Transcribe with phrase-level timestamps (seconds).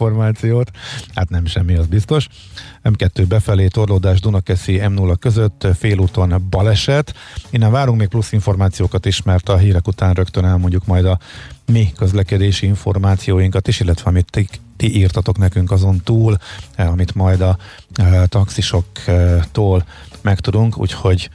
[0.00, 0.70] információt,
[1.14, 2.28] hát nem semmi, az biztos.
[2.84, 7.14] M2 befelé torlódás Dunakeszi M0 között félúton baleset.
[7.50, 11.18] Innen várunk még plusz információkat is, mert a hírek után rögtön elmondjuk majd a
[11.66, 16.36] mi közlekedési információinkat is, illetve amit ti, ti írtatok nekünk azon túl,
[16.74, 17.58] eh, amit majd a
[17.94, 19.84] e, taxisoktól
[20.22, 21.30] megtudunk, úgyhogy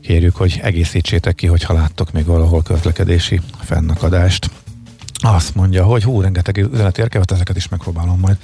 [0.00, 4.50] kérjük, hogy egészítsétek ki, hogyha láttok még valahol közlekedési fennakadást.
[5.22, 8.36] Azt mondja, hogy hú, rengeteg üzenet érkezett, ezeket is megpróbálom majd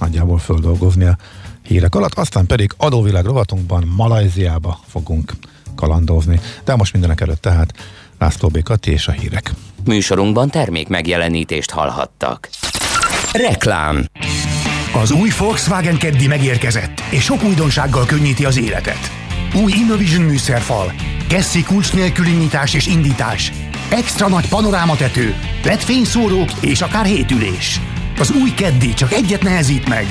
[0.00, 1.16] nagyjából földolgozni a
[1.62, 2.14] hírek alatt.
[2.14, 5.32] Aztán pedig adóvilág rovatunkban Malajziába fogunk
[5.74, 6.40] kalandozni.
[6.64, 7.74] De most mindenek előtt tehát
[8.18, 8.62] László B.
[8.62, 9.52] Kati és a hírek.
[9.84, 12.48] Műsorunkban termék megjelenítést hallhattak.
[13.32, 14.04] Reklám
[14.94, 19.10] Az új Volkswagen Keddi megérkezett, és sok újdonsággal könnyíti az életet.
[19.62, 20.92] Új Innovision műszerfal,
[21.28, 23.52] Kessi kulcs nélküli nyitás és indítás,
[23.90, 27.80] extra nagy panorámatető, LED fényszórók és akár hétülés.
[28.18, 30.06] Az új Keddi csak egyet nehezít meg,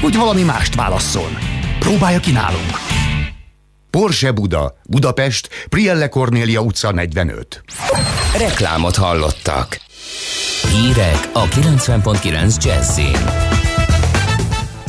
[0.00, 1.36] hogy valami mást válasszon.
[1.78, 2.78] Próbálja ki nálunk.
[3.90, 7.64] Porsche Buda, Budapest, Prielle Cornélia utca 45.
[8.38, 9.80] Reklámot hallottak.
[10.72, 13.59] Hírek a 90.9 Jazzin.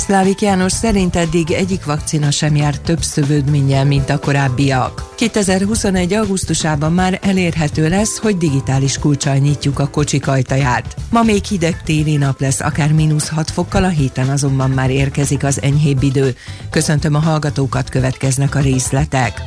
[0.01, 5.13] Szlávik János szerint eddig egyik vakcina sem jár több szövődménnyel, mint a korábbiak.
[5.15, 6.13] 2021.
[6.13, 10.95] augusztusában már elérhető lesz, hogy digitális kulcsal nyitjuk a kocsik ajtaját.
[11.09, 15.43] Ma még hideg téli nap lesz, akár mínusz 6 fokkal, a héten azonban már érkezik
[15.43, 16.35] az enyhébb idő.
[16.69, 19.41] Köszöntöm a hallgatókat, következnek a részletek.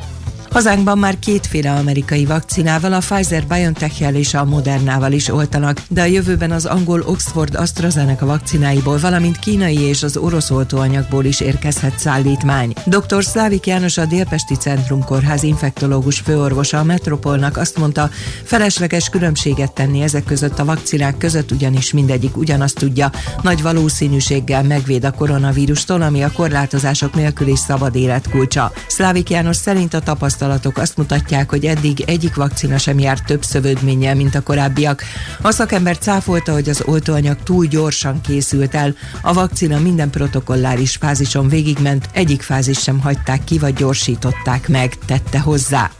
[0.55, 6.51] Hazánkban már kétféle amerikai vakcinával, a Pfizer-BioNTech-jel és a Modernával is oltanak, de a jövőben
[6.51, 12.73] az angol Oxford AstraZeneca vakcináiból, valamint kínai és az orosz oltóanyagból is érkezhet szállítmány.
[12.85, 13.23] Dr.
[13.23, 18.09] Szlávik János a Délpesti Centrum Kórház infektológus főorvosa a Metropolnak azt mondta,
[18.43, 25.03] felesleges különbséget tenni ezek között a vakcinák között, ugyanis mindegyik ugyanazt tudja, nagy valószínűséggel megvéd
[25.03, 28.71] a koronavírustól, ami a korlátozások nélkül is szabad élet kulcsa.
[28.87, 33.43] Szlávik János szerint a tapasztalat tapasztalatok azt mutatják, hogy eddig egyik vakcina sem jár több
[33.43, 35.03] szövődménnyel, mint a korábbiak.
[35.41, 38.95] A szakember cáfolta, hogy az oltóanyag túl gyorsan készült el.
[39.21, 45.39] A vakcina minden protokolláris fázison végigment, egyik fázis sem hagyták ki, vagy gyorsították meg, tette
[45.39, 45.91] hozzá.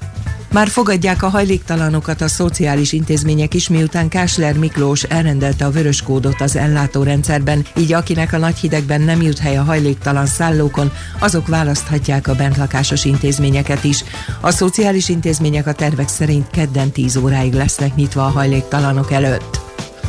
[0.52, 6.42] Már fogadják a hajléktalanokat a szociális intézmények is, miután Kásler Miklós elrendelte a vörös kódot
[6.42, 12.28] az ellátórendszerben, így akinek a nagy hidegben nem jut hely a hajléktalan szállókon, azok választhatják
[12.28, 14.04] a bentlakásos intézményeket is.
[14.42, 19.65] A szociális intézmények a tervek szerint kedden 10 óráig lesznek nyitva a hajléktalanok előtt.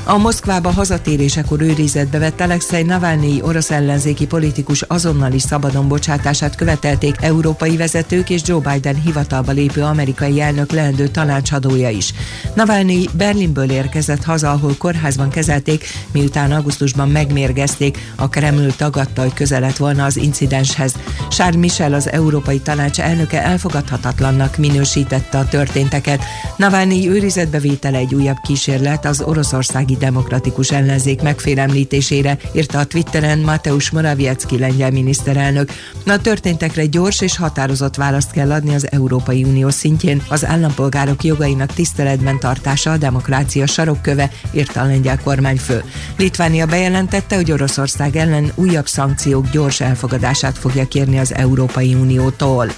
[0.09, 7.77] A Moszkvába hazatérésekor őrizetbe vett Alexei Navalnyi orosz ellenzéki politikus azonnali szabadon bocsátását követelték európai
[7.77, 12.13] vezetők és Joe Biden hivatalba lépő amerikai elnök leendő tanácsadója is.
[12.55, 19.77] Navalnyi Berlinből érkezett haza, ahol kórházban kezelték, miután augusztusban megmérgezték, a Kreml tagadta, hogy közelett
[19.77, 20.95] volna az incidenshez.
[21.29, 26.25] Charles Michel, az Európai Tanács elnöke elfogadhatatlannak minősítette a történteket.
[26.57, 34.59] Navalnyi őrizetbevétele egy újabb kísérlet az oroszországi demokratikus ellenzék megfélemlítésére, írta a Twitteren Mateusz Morawiecki
[34.59, 35.71] lengyel miniszterelnök.
[36.07, 40.23] A történtekre gyors és határozott választ kell adni az Európai Unió szintjén.
[40.29, 45.85] Az állampolgárok jogainak tiszteletben tartása a demokrácia sarokköve, írta a lengyel kormányfő.
[46.17, 52.69] Litvánia bejelentette, hogy Oroszország ellen újabb szankciók gyors elfogadását fogja kérni az Európai Uniótól.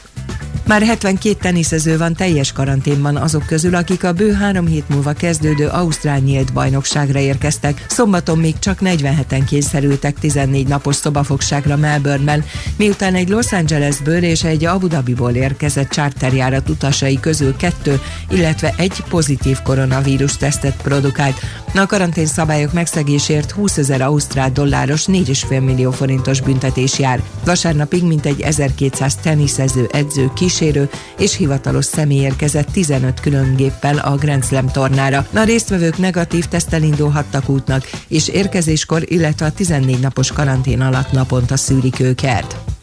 [0.69, 5.66] Már 72 teniszező van teljes karanténban azok közül, akik a bő három hét múlva kezdődő
[5.66, 7.84] Ausztrál nyílt bajnokságra érkeztek.
[7.89, 12.44] Szombaton még csak 47-en kényszerültek 14 napos szobafogságra Melbourneben,
[12.77, 18.00] miután egy Los Angelesből és egy Abu Dhabiból érkezett charterjárat utasai közül kettő,
[18.31, 21.41] illetve egy pozitív koronavírus tesztet produkált.
[21.75, 27.22] A karantén szabályok megszegésért 20 ezer ausztrál dolláros 4,5 millió forintos büntetés jár.
[27.45, 34.14] Vasárnapig mintegy 1200 teniszező edző kis kísérő és hivatalos személy érkezett 15 külön géppel a
[34.14, 35.26] Grand Slam tornára.
[35.34, 41.56] A résztvevők negatív tesztel indulhattak útnak, és érkezéskor, illetve a 14 napos karantén alatt naponta
[41.56, 42.78] szűrik őket.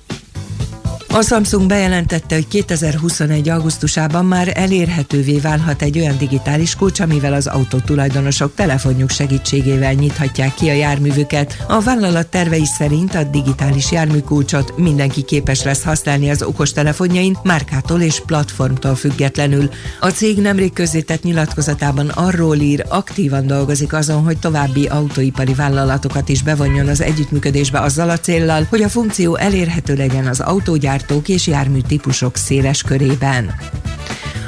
[1.15, 3.49] A Samsung bejelentette, hogy 2021.
[3.49, 10.69] augusztusában már elérhetővé válhat egy olyan digitális kulcs, amivel az autótulajdonosok telefonjuk segítségével nyithatják ki
[10.69, 11.63] a járművüket.
[11.67, 18.21] A vállalat tervei szerint a digitális járműkulcsot mindenki képes lesz használni az okostelefonjain, márkától és
[18.25, 19.69] platformtól függetlenül.
[19.99, 26.43] A cég nemrég közzétett nyilatkozatában arról ír, aktívan dolgozik azon, hogy további autóipari vállalatokat is
[26.43, 31.47] bevonjon az együttműködésbe azzal a céllal, hogy a funkció elérhető legyen az autógyár gyártók és
[31.47, 33.55] jármű típusok széles körében.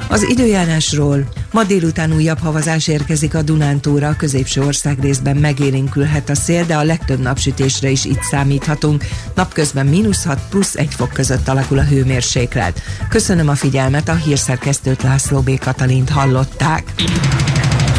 [0.10, 6.36] Az időjárásról ma délután újabb havazás érkezik a Dunántúra, a középső ország részben megélénkülhet a
[6.36, 9.04] szél, de a legtöbb napsütésre is itt számíthatunk.
[9.36, 12.82] Napközben mínusz 6 plusz 1 fok között alakul a hőmérséklet.
[13.10, 15.60] Köszönöm a figyelmet, a hírszerkesztőt László B.
[15.60, 16.94] Katalint hallották.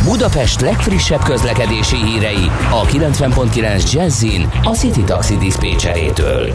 [0.08, 6.52] Budapest legfrissebb közlekedési hírei a 90.9 Jazzin a City Taxi Dispécsejétől.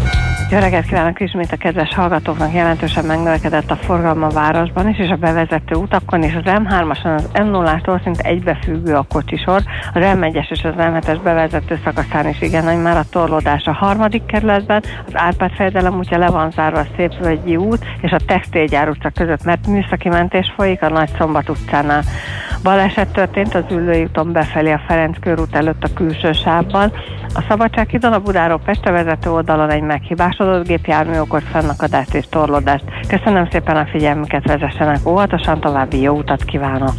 [0.51, 5.09] Jó reggelt kívánok ismét a kedves hallgatóknak, jelentősen megnövekedett a forgalma a városban is, és
[5.09, 9.63] a bevezető utakon, és az M3-ason az M0-tól szinte egybefüggő a kocsisor,
[9.94, 14.25] az M1-es és az M7-es bevezető szakaszán is igen nagy már a torlódás a harmadik
[14.25, 19.09] kerületben, az Árpád fejedelem útja le van zárva a Szépvölgyi út és a Textilgyár utca
[19.09, 22.03] között, mert műszaki mentés folyik a Nagy Szombat utcánál.
[22.63, 26.92] Baleset történt az Üllői úton befelé a Ferenc körút előtt a külső sávban.
[27.33, 32.83] A Szabadsághidon a Budáról Pestre vezető oldalon egy meghibásodott gépjármű okoz fennakadást és torlódást.
[33.07, 36.94] Köszönöm szépen a figyelmüket, vezessenek óvatosan, további jó utat kívánok!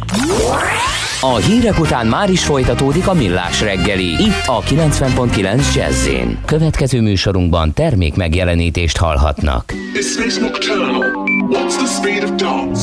[1.21, 6.09] A hírek után már is folytatódik a millás reggeli, itt a 90.9 jazz
[6.45, 9.73] Következő műsorunkban termék megjelenítést hallhatnak.
[11.97, 12.75] Speed of dawn.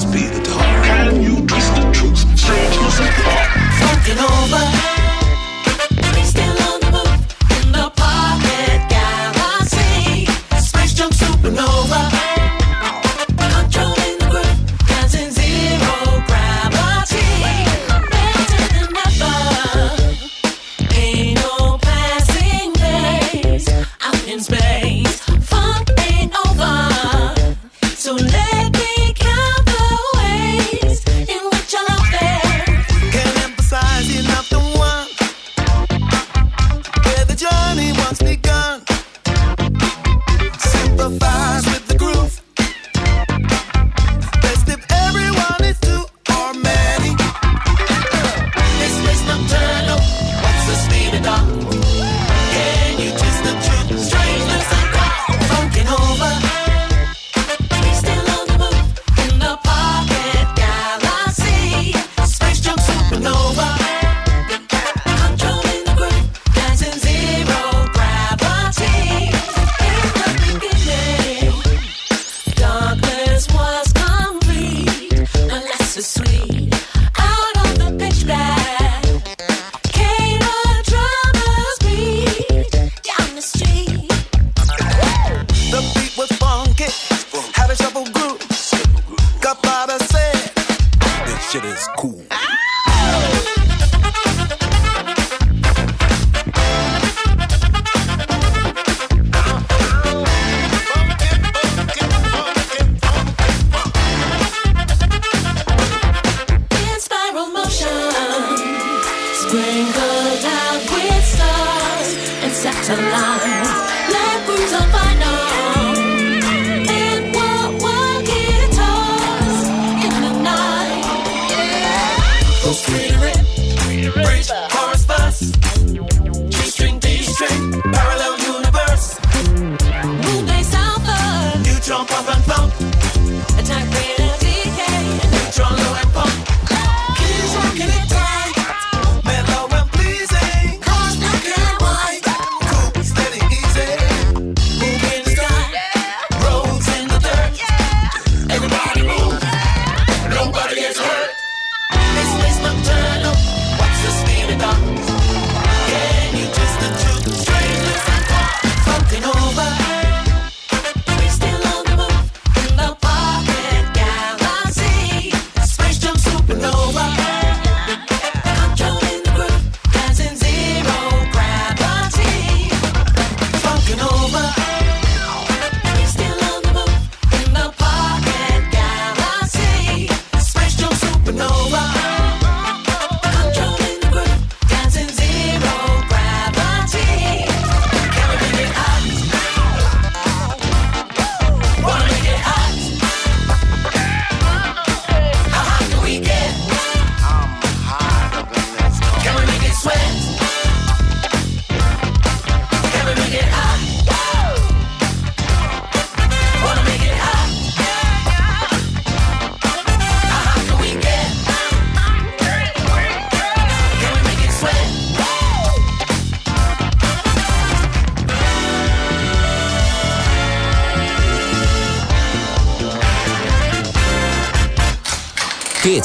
[4.03, 4.92] looking over.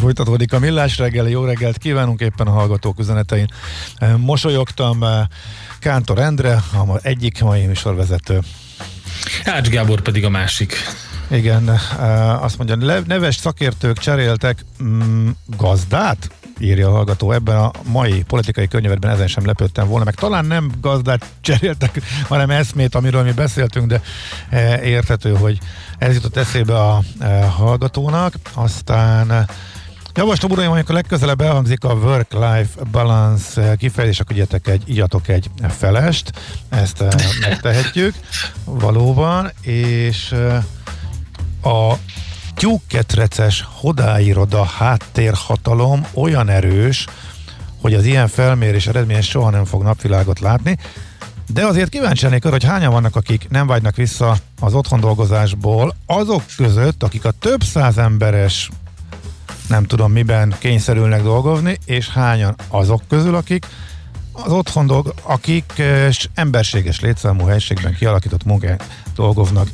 [0.00, 3.46] Folytatódik a Millás reggeli, jó reggelt kívánunk éppen a hallgatók üzenetein.
[4.16, 5.04] Mosolyogtam
[5.80, 8.40] Kántor Endre, a egyik mai műsorvezető.
[9.44, 10.74] Ács Gábor pedig a másik.
[11.30, 11.68] Igen,
[12.40, 16.30] azt mondja, neves szakértők cseréltek mm, gazdát?
[16.60, 17.32] írja a hallgató.
[17.32, 22.50] Ebben a mai politikai környezetben ezen sem lepődtem volna, meg talán nem gazdát cseréltek, hanem
[22.50, 24.02] eszmét, amiről mi beszéltünk, de
[24.82, 25.58] érthető, hogy
[25.98, 27.02] ez jutott eszébe a
[27.56, 28.34] hallgatónak.
[28.54, 29.48] Aztán
[30.14, 36.32] Javaslom, uraim, amikor legközelebb elhangzik a work-life balance kifejezés, akkor igyatok egy, igyatok egy felest,
[36.68, 37.04] ezt
[37.40, 38.14] megtehetjük
[38.64, 40.34] valóban, és
[41.62, 41.94] a
[42.54, 47.06] tyúkketreces hodáiroda háttérhatalom olyan erős,
[47.80, 50.78] hogy az ilyen felmérés eredménye soha nem fog napvilágot látni,
[51.52, 55.94] de azért kíváncsi lennék arra, hogy hányan vannak, akik nem vágynak vissza az otthon dolgozásból,
[56.06, 58.70] azok között, akik a több száz emberes
[59.70, 63.66] nem tudom miben kényszerülnek dolgozni, és hányan azok közül, akik
[64.32, 65.82] az otthon dolg, akik
[66.34, 68.84] emberséges létszámú helységben kialakított munkát
[69.14, 69.68] dolgoznak.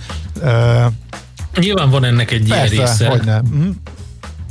[1.55, 3.09] Nyilván van ennek egy Persze, ilyen része.
[3.09, 3.43] Hogy nem.
[3.55, 3.71] Mm.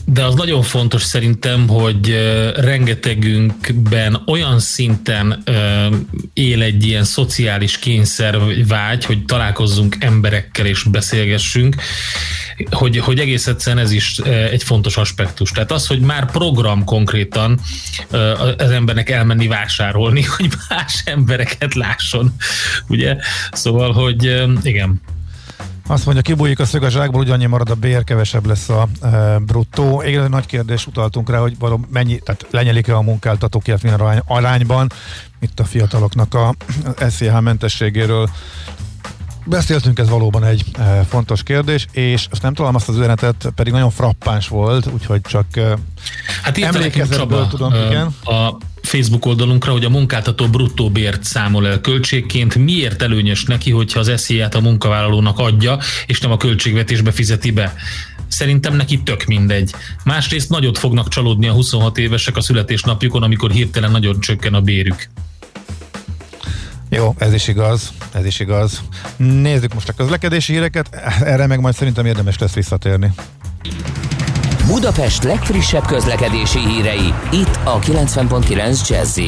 [0.08, 2.10] De az nagyon fontos szerintem, hogy
[2.56, 5.44] rengetegünkben olyan szinten
[6.34, 8.38] él egy ilyen szociális kényszer
[8.68, 11.76] vágy, hogy találkozzunk emberekkel és beszélgessünk,
[12.72, 14.18] hogy, hogy egész egyszerűen ez is
[14.52, 15.52] egy fontos aspektus.
[15.52, 17.60] Tehát az, hogy már program konkrétan
[18.58, 22.36] az embernek elmenni vásárolni, hogy más embereket lásson,
[22.88, 23.18] ugye?
[23.52, 25.02] Szóval, hogy igen,
[25.88, 29.38] azt mondja, kibújik a szög a zsákból, ugyannyi marad a bér, kevesebb lesz a e,
[29.40, 30.02] bruttó.
[30.02, 34.92] Igen, nagy kérdés utaltunk rá, hogy valami mennyi, tehát lenyelik-e a munkáltatók, illetve arány, arányban.
[35.40, 36.56] Itt a fiataloknak a
[37.10, 38.30] SZH mentességéről
[39.46, 43.74] Beszéltünk, ez valóban egy e, fontos kérdés, és azt nem tudom, azt az üzenetet pedig
[43.74, 45.78] nagyon frappáns volt, úgyhogy csak e,
[46.42, 48.16] hát emlékezetből tudom, uh, igen.
[48.24, 54.00] A Facebook oldalunkra, hogy a munkáltató bruttó bért számol el költségként, miért előnyös neki, hogyha
[54.00, 57.76] az esziát a munkavállalónak adja, és nem a költségvetésbe fizeti be.
[58.28, 59.74] Szerintem neki tök mindegy.
[60.04, 65.10] Másrészt nagyot fognak csalódni a 26 évesek a születésnapjukon, amikor hirtelen nagyon csökken a bérük.
[66.96, 68.82] Jó, ez is igaz, ez is igaz.
[69.18, 73.12] Nézzük most a közlekedési híreket, erre meg majd szerintem érdemes lesz visszatérni.
[74.68, 79.20] Budapest legfrissebb közlekedési hírei, itt a 90.9 jazz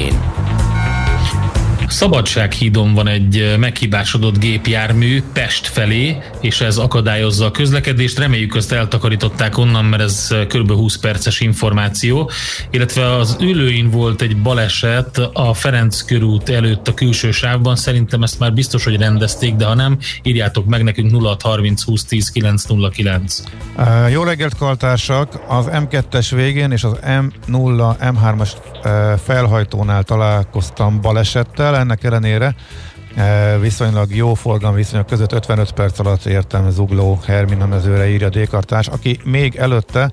[1.88, 8.20] Szabadsághídon van egy meghibásodott gépjármű Pest felé, és ez akadályozza a közlekedést.
[8.20, 10.72] Reméljük, azt eltakarították onnan, mert ez kb.
[10.72, 12.32] 20 perces információ.
[12.72, 17.76] Illetve az ülőin volt egy baleset a Ferenc körút előtt a külső sávban.
[17.76, 22.30] Szerintem ezt már biztos, hogy rendezték, de ha nem, írjátok meg nekünk 0630 20 10
[22.30, 23.44] 909.
[23.78, 25.40] Uh, jó reggelt, kaltársak!
[25.48, 28.77] Az M2-es végén és az M0, M3-as uh,
[29.24, 32.56] felhajtónál találkoztam balesettel ennek ellenére
[33.60, 34.34] viszonylag jó
[34.74, 40.12] viszonyok között 55 perc alatt értem Zugló Hermina mezőre írja Dékartás, aki még előtte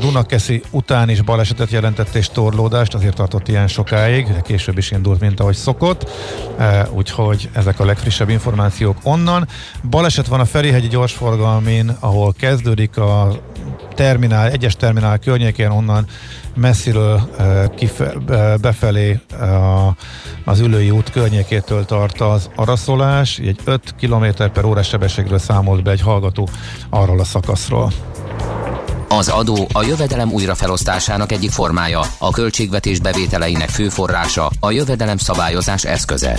[0.00, 5.20] Dunakeszi után is balesetet jelentett és torlódást, azért tartott ilyen sokáig, de később is indult,
[5.20, 6.10] mint ahogy szokott,
[6.90, 9.48] úgyhogy ezek a legfrissebb információk onnan.
[9.90, 13.40] Baleset van a Ferihegyi gyorsforgalmin, ahol kezdődik a
[13.94, 16.06] terminál, egyes terminál környékén, onnan
[16.54, 17.30] messziről
[17.76, 18.12] kife,
[18.60, 19.96] befelé a,
[20.44, 25.90] az ülői út környékétől tart az araszolás, egy 5 km per órás sebességről számolt be
[25.90, 26.48] egy hallgató
[26.90, 27.92] arról a szakaszról.
[29.08, 35.84] Az adó a jövedelem újrafelosztásának egyik formája, a költségvetés bevételeinek fő forrása, a jövedelem szabályozás
[35.84, 36.38] eszköze.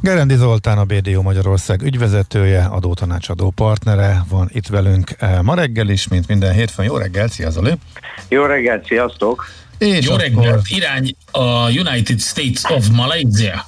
[0.00, 6.08] Gerendi Zoltán, a BDO Magyarország ügyvezetője, adótanácsadó partnere van itt velünk eh, ma reggel is,
[6.08, 6.86] mint minden hétfőn.
[6.86, 7.72] Jó reggel, szia Zoli!
[8.28, 9.46] Jó reggel, sziasztok!
[9.78, 13.66] És Jó reggelt, irány a United States of Malaysia.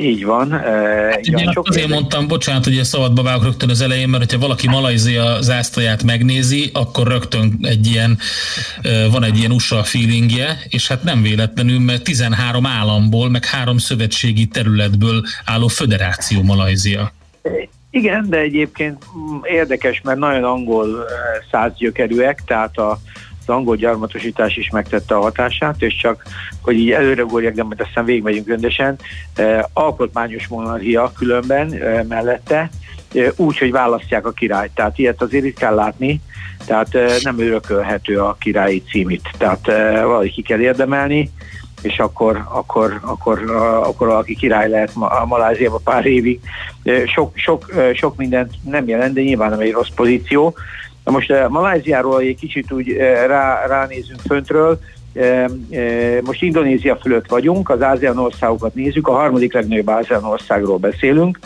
[0.00, 0.50] Így van.
[0.50, 1.98] Hát, igen, sok azért érdek.
[1.98, 7.06] mondtam, bocsánat, hogy szabadba vágok rögtön az elején, mert ha valaki Malajzia zászlaját megnézi, akkor
[7.06, 8.18] rögtön egy ilyen,
[9.10, 14.46] van egy ilyen USA feelingje, és hát nem véletlenül, mert 13 államból, meg három szövetségi
[14.46, 17.12] területből álló föderáció Malajzia.
[17.90, 19.04] Igen, de egyébként
[19.42, 21.04] érdekes, mert nagyon angol
[21.50, 22.98] százgyökerűek, tehát a
[23.46, 26.22] az angol gyarmatosítás is megtette a hatását, és csak,
[26.62, 28.98] hogy így előre ugorjak, de majd aztán végigmegyünk rendesen,
[29.34, 32.70] eh, alkotmányos monarchia különben eh, mellette,
[33.14, 34.70] eh, úgy, hogy választják a királyt.
[34.74, 36.20] Tehát ilyet azért kell látni,
[36.66, 39.30] tehát eh, nem örökölhető a királyi címit.
[39.38, 41.30] Tehát eh, valahogy ki kell érdemelni,
[41.82, 43.50] és akkor, akkor, akkor,
[43.82, 46.40] akkor valaki király lehet a Maláziában pár évig.
[47.06, 50.54] Sok, sok, sok mindent nem jelent, de nyilván nem egy rossz pozíció.
[51.06, 54.78] Na most uh, Maláziáról egy kicsit úgy uh, rá, ránézünk föntről,
[56.24, 61.38] most Indonézia fölött vagyunk, az ASEAN országokat nézzük, a harmadik legnagyobb ASEAN országról beszélünk,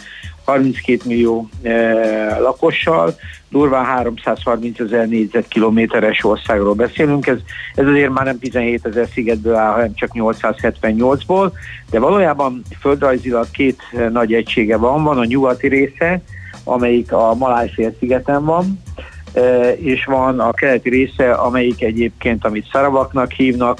[0.45, 1.49] 32 millió
[2.39, 3.15] lakossal,
[3.49, 7.39] durván 330 ezer négyzetkilométeres országról beszélünk, ez,
[7.75, 11.51] ez azért már nem 17 ezer szigetből áll, hanem csak 878-ból,
[11.91, 16.21] de valójában földrajzilag két nagy egysége van, van a nyugati része,
[16.65, 18.81] amelyik a Maláj-félszigeten van,
[19.77, 23.79] és van a keleti része, amelyik egyébként, amit Szaravaknak hívnak,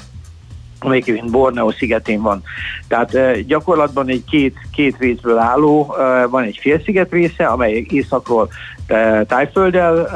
[0.79, 2.43] amelyik Borneo szigetén van.
[2.87, 5.95] Tehát gyakorlatban egy két, két részből álló,
[6.29, 8.49] van egy félsziget része, amely északról
[9.27, 10.07] Tájfölddel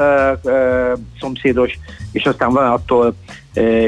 [1.20, 1.78] szomszédos,
[2.12, 3.14] és aztán van attól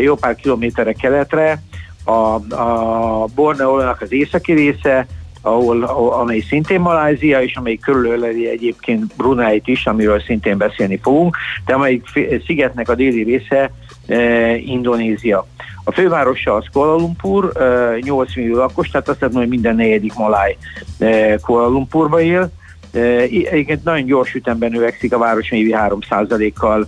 [0.00, 1.62] jó pár kilométerre keletre
[2.04, 5.06] a, a Borneo-nak az északi része,
[5.40, 5.82] ahol,
[6.20, 12.06] amely szintén Malázia, és amely körülöleli egyébként Brunáit is, amiről szintén beszélni fogunk, de amelyik
[12.46, 13.70] szigetnek a déli része
[14.06, 15.46] e, Indonézia.
[15.84, 20.14] A fővárosa az Kuala Lumpur, e, 8 millió lakos, tehát azt mondom, hogy minden negyedik
[20.14, 20.56] maláj
[20.98, 22.50] e, Kuala Lumpurba él.
[22.92, 26.86] Egyébként nagyon gyors ütemben növekszik, a város évi 3%-kal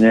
[0.00, 0.06] e,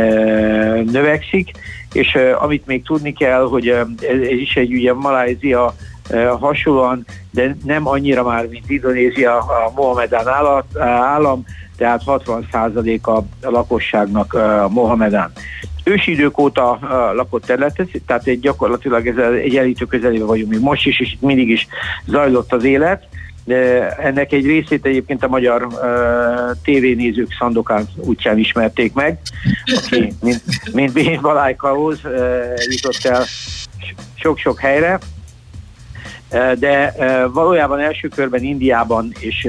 [0.92, 1.52] növekszik,
[1.94, 5.76] és amit még tudni kell, hogy ez is egy ugye Malázia
[6.40, 10.28] hasonlóan, de nem annyira már, mint Indonézia a Mohamedán
[10.78, 11.46] állam,
[11.78, 15.32] tehát 60% a lakosságnak a Mohamedán.
[15.84, 16.80] Ősi idők óta
[17.16, 21.22] lakott terület, tehát egy gyakorlatilag ez egy elítő közelében vagyunk még most is, és itt
[21.22, 21.68] mindig is
[22.06, 23.08] zajlott az élet.
[23.44, 25.76] De ennek egy részét egyébként a magyar uh,
[26.64, 29.20] tévénézők Szandokán útján ismerték meg,
[29.76, 30.42] aki mint,
[30.74, 32.12] mint Bén Balájkahoz uh,
[32.70, 33.24] jutott el
[34.16, 35.00] sok-sok helyre,
[36.60, 36.94] de
[37.34, 39.48] valójában első körben Indiában és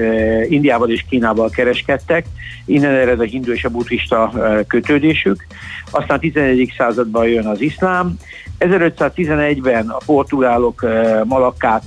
[0.48, 2.26] Indiában és Kínával kereskedtek,
[2.64, 4.32] innen ered a hindu és a buddhista
[4.66, 5.46] kötődésük.
[5.90, 6.74] Aztán a 11.
[6.76, 8.16] században jön az iszlám,
[8.58, 10.86] 1511-ben a portugálok
[11.24, 11.84] Malakkát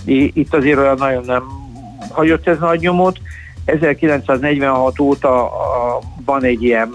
[0.04, 1.42] itt azért olyan nagyon nem
[2.10, 3.18] hagyott ez nagy nyomot.
[3.70, 5.50] 1946 óta
[6.24, 6.94] van egy ilyen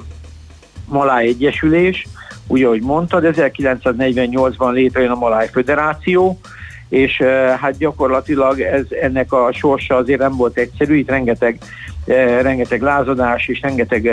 [0.87, 2.07] Maláj Egyesülés,
[2.47, 6.39] úgy ahogy mondtad, 1948-ban létrejön a Maláj Föderáció,
[6.89, 7.21] és
[7.59, 11.59] hát gyakorlatilag ez, ennek a sorsa azért nem volt egyszerű, itt rengeteg,
[12.41, 14.09] rengeteg lázadás és rengeteg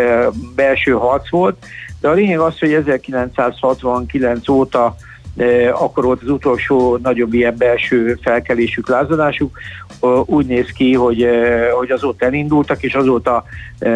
[0.54, 1.64] belső harc volt,
[2.00, 4.94] de a lényeg az, hogy 1969 óta
[5.72, 9.58] akkor volt az utolsó nagyobb ilyen belső felkelésük, lázadásuk.
[10.24, 11.26] Úgy néz ki, hogy,
[11.78, 13.44] hogy azóta elindultak, és azóta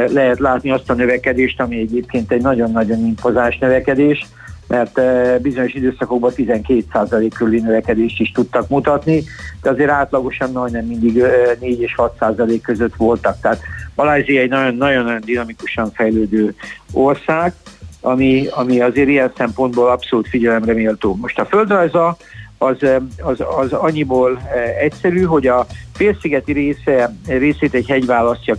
[0.06, 4.26] lehet látni azt a növekedést, ami egyébként egy nagyon-nagyon impozás növekedés.
[4.68, 5.00] mert
[5.42, 9.22] bizonyos időszakokban 12% körüli növekedést is tudtak mutatni,
[9.62, 11.22] de azért átlagosan majdnem mindig
[11.60, 13.40] 4 és 6% között voltak.
[13.40, 13.60] Tehát
[13.94, 16.54] Malázia egy nagyon-nagyon dinamikusan fejlődő
[16.92, 17.54] ország,
[18.06, 21.16] ami, ami azért ilyen szempontból abszolút figyelemre méltó.
[21.20, 22.16] Most a földrajza
[22.58, 22.76] az,
[23.22, 24.40] az, az annyiból
[24.80, 28.54] egyszerű, hogy a félszigeti része, részét egy hegy választja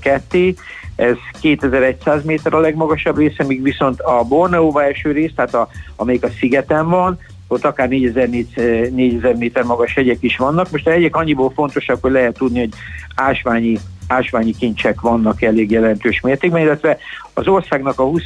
[0.00, 0.54] ketté,
[0.96, 6.24] ez 2100 méter a legmagasabb része, míg viszont a Borneóba eső rész, tehát a, amelyik
[6.24, 10.70] a szigeten van, ott akár 4000, 4000 méter magas hegyek is vannak.
[10.70, 12.72] Most a hegyek annyiból fontosak, hogy lehet tudni, hogy
[13.14, 16.98] ásványi ásványi kincsek vannak elég jelentős mértékben, illetve
[17.34, 18.22] az országnak a 20,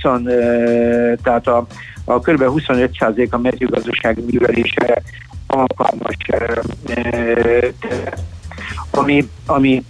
[1.23, 1.67] tehát a,
[2.05, 2.43] a kb.
[2.47, 5.03] 25% a mezőgazdasági művelésre
[5.47, 6.17] alkalmas,
[8.91, 9.85] ami, ami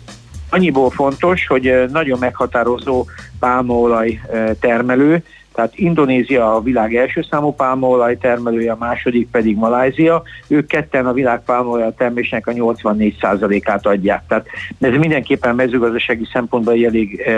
[0.50, 3.06] annyiból fontos, hogy nagyon meghatározó
[3.38, 4.20] pálmaolaj
[4.60, 10.22] termelő, tehát Indonézia a világ első számú pálmaolaj termelője, a második pedig Malázia.
[10.48, 14.22] Ők ketten a világ pálmaolaj termésnek a 84%-át adják.
[14.28, 14.46] Tehát
[14.80, 17.32] ez mindenképpen mezőgazdasági szempontból egy elég e,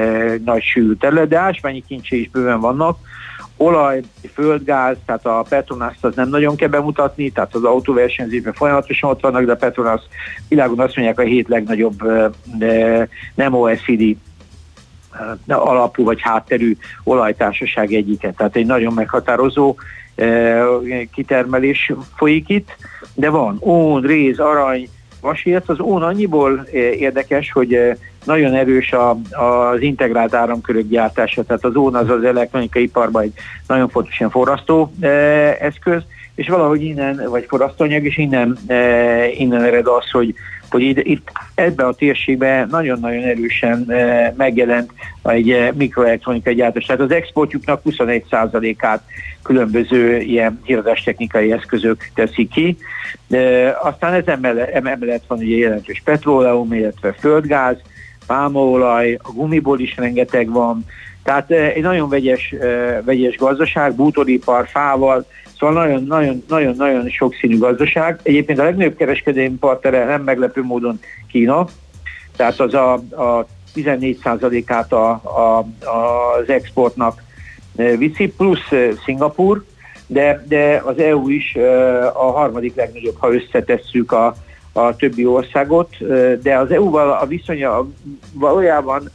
[0.44, 2.98] nagy sűrű terület, de ásványi kincsé is bőven vannak.
[3.56, 4.00] Olaj,
[4.32, 9.44] földgáz, tehát a Petronaszt az nem nagyon kell bemutatni, tehát az autóversenyzésben folyamatosan ott vannak,
[9.44, 10.00] de a Petronas
[10.48, 12.02] világon azt mondják a hét legnagyobb
[12.58, 14.16] de nem OECD
[15.48, 18.32] alapú vagy hátterű olajtársaság egyike.
[18.32, 19.76] Tehát egy nagyon meghatározó
[21.12, 22.76] kitermelés folyik itt,
[23.14, 24.88] de van ón, réz, arany,
[25.20, 25.68] vasért.
[25.68, 26.66] Az ón annyiból
[26.98, 27.78] érdekes, hogy
[28.24, 33.32] nagyon erős a, az integrált áramkörök gyártása, tehát az ón az az elektronikai iparban egy
[33.66, 34.92] nagyon fontos ilyen forrasztó
[35.60, 36.02] eszköz,
[36.34, 38.58] és valahogy innen, vagy forrasztóanyag, és innen,
[39.36, 40.34] innen ered az, hogy
[40.70, 44.90] hogy itt, ebben a térségben nagyon-nagyon erősen e, megjelent
[45.22, 46.84] egy e, mikroelektronikai gyártás.
[46.84, 49.02] Tehát az exportjuknak 21%-át
[49.42, 50.62] különböző ilyen
[51.04, 52.76] technikai eszközök teszik ki.
[53.30, 57.76] E, aztán ez emellett, emellett van ugye jelentős petróleum, illetve földgáz,
[58.26, 60.84] pálmaolaj, a gumiból is rengeteg van,
[61.24, 62.54] tehát egy nagyon vegyes,
[63.04, 65.26] vegyes gazdaság, bútoripar, fával,
[65.58, 65.98] Szóval
[66.48, 68.20] nagyon-nagyon sokszínű gazdaság.
[68.22, 71.66] Egyébként a legnagyobb kereskedelmi partnere nem meglepő módon Kína,
[72.36, 77.22] tehát az a, a 14%-át a, a, az exportnak
[77.76, 79.64] e, viszi, plusz e, Szingapur,
[80.06, 84.34] de, de az EU is e, a harmadik legnagyobb, ha összetesszük a,
[84.72, 85.96] a többi országot,
[86.42, 87.86] de az EU-val a viszonya
[88.32, 89.10] valójában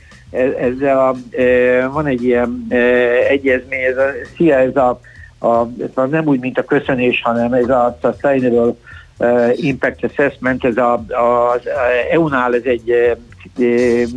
[0.60, 1.16] ezzel a,
[1.92, 2.68] van egy ilyen
[3.30, 5.00] egyezmény, ez a, ez a
[5.40, 8.74] a, ez nem úgy, mint a köszönés, hanem ez a Sustainable
[9.56, 11.62] Impact Assessment, ez a, a, az
[12.12, 13.18] EU-nál ez egy uh,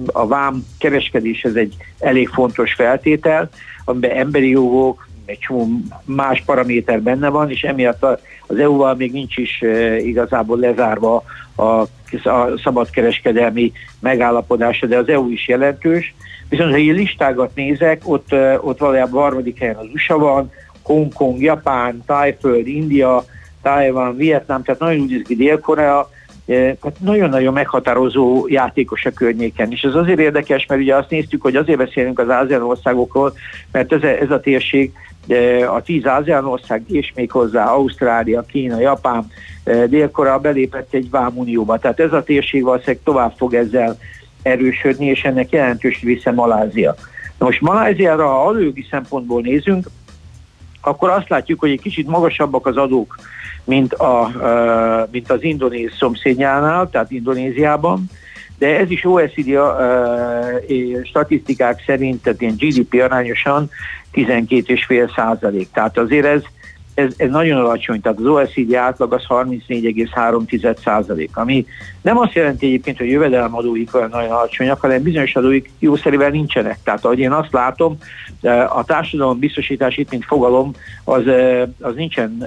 [0.06, 3.48] a vám kereskedés ez egy elég fontos feltétel,
[3.84, 5.68] amiben emberi jogok, egy csomó
[6.04, 8.06] más paraméter benne van, és emiatt
[8.46, 9.62] az EU-val még nincs is
[9.98, 11.22] igazából lezárva
[11.54, 16.14] a, a szabadkereskedelmi megállapodása, de az EU is jelentős.
[16.48, 20.50] Viszont ha egy listákat nézek, ott, ott valójában harmadik helyen az USA van,
[20.82, 23.24] Hongkong, Japán, Tájföld, India,
[23.62, 26.10] Taiwan, Vietnám, tehát nagyon úgy ki Dél-Korea,
[26.46, 29.70] eh, tehát nagyon-nagyon meghatározó játékos a környéken.
[29.70, 33.32] És ez azért érdekes, mert ugye azt néztük, hogy azért beszélünk az ASEAN országokról,
[33.72, 34.92] mert ez a, ez a térség
[35.26, 39.26] eh, a tíz ASEAN ország, és még hozzá Ausztrália, Kína, Japán,
[39.64, 41.78] eh, Dél-Korea belépett egy vámunióba.
[41.78, 43.98] Tehát ez a térség valószínűleg tovább fog ezzel
[44.42, 46.94] erősödni, és ennek jelentős része Malázia.
[47.38, 49.86] Na most Maláziára, ha alőgi szempontból nézünk,
[50.82, 53.16] akkor azt látjuk, hogy egy kicsit magasabbak az adók,
[53.64, 54.30] mint, a,
[55.10, 58.10] mint az indonéz szomszédjánál, tehát Indonéziában,
[58.58, 63.70] de ez is OECD uh, statisztikák szerint, tehát ilyen GDP arányosan
[64.14, 65.70] 12,5 százalék.
[65.72, 66.42] Tehát azért ez,
[66.94, 71.66] ez, ez nagyon alacsony, tehát az OECD átlag az 34,3 százalék, ami
[72.02, 76.78] nem azt jelenti egyébként, hogy jövedelemadóik olyan nagyon alacsonyak, hanem bizonyos adóik jószerűen nincsenek.
[76.84, 77.98] Tehát ahogy én azt látom,
[78.68, 80.72] a társadalom biztosítás itt, mint fogalom,
[81.04, 81.22] az,
[81.80, 82.46] az nincsen,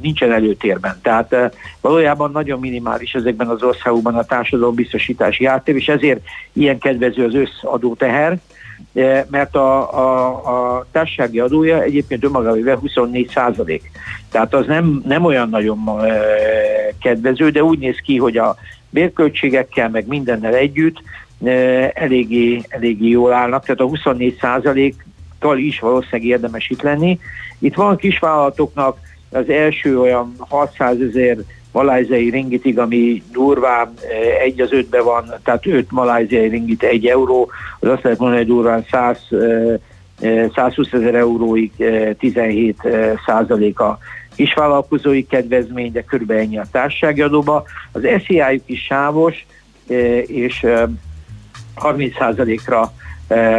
[0.00, 0.98] nincsen előtérben.
[1.02, 6.20] Tehát valójában nagyon minimális ezekben az országokban a társadalom biztosítási háttér, és ezért
[6.52, 8.38] ilyen kedvező az összadó teher,
[9.30, 13.90] mert a, a, a társasági adója egyébként önmagában 24 százalék.
[14.30, 15.78] Tehát az nem, nem olyan nagyon
[17.00, 18.56] kedvező, de úgy néz ki, hogy a
[18.90, 21.02] bérköltségekkel, meg mindennel együtt
[21.92, 27.18] eléggé, eléggé jól állnak, tehát a 24 százalékkal is valószínűleg érdemes itt lenni.
[27.58, 28.98] Itt van kisvállalatoknak
[29.30, 31.36] az első olyan 600 ezer
[31.76, 33.94] malajziai ringitig, ami durván
[34.42, 38.52] egy az ötbe van, tehát öt malajziai ringit egy euró, az azt lehet mondani, hogy
[38.52, 39.18] durván 100
[40.54, 41.72] 120 ezer euróig
[42.18, 42.76] 17
[43.26, 43.98] százalék a
[44.34, 47.64] kisvállalkozói kedvezmény, de körülbelül ennyi a társasági adóba.
[47.92, 49.46] Az SZIA-juk is sávos,
[50.26, 50.66] és
[51.74, 52.92] 30 százalékra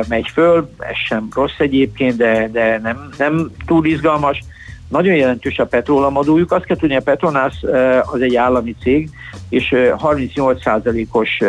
[0.08, 4.44] megy föl, ez sem rossz egyébként, de, de nem, nem túl izgalmas.
[4.88, 6.52] Nagyon jelentős a petrólemadójuk.
[6.52, 7.64] Azt kell tudni, a Petronász
[8.12, 9.10] az egy állami cég,
[9.50, 11.40] és 38%-os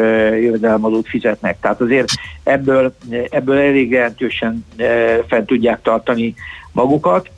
[0.41, 1.61] jövedelemadót fizetnek.
[1.61, 2.09] Tehát azért
[2.43, 2.95] ebből,
[3.31, 4.67] ebből elég jelentősen
[5.27, 6.35] fent tudják tartani
[6.73, 7.31] magukat.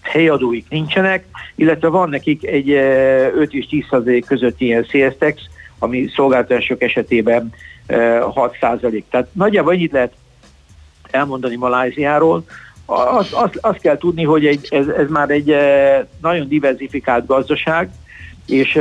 [0.00, 7.52] Helyadóik nincsenek, illetve van nekik egy 5 és 10% közötti ilyen sales ami szolgáltatások esetében
[7.88, 10.12] 6% Tehát nagyjából ennyit lehet
[11.10, 12.44] elmondani Maláziáról.
[12.90, 15.54] Azt, azt, azt kell tudni, hogy egy, ez, ez már egy
[16.20, 17.90] nagyon diversifikált gazdaság,
[18.46, 18.78] és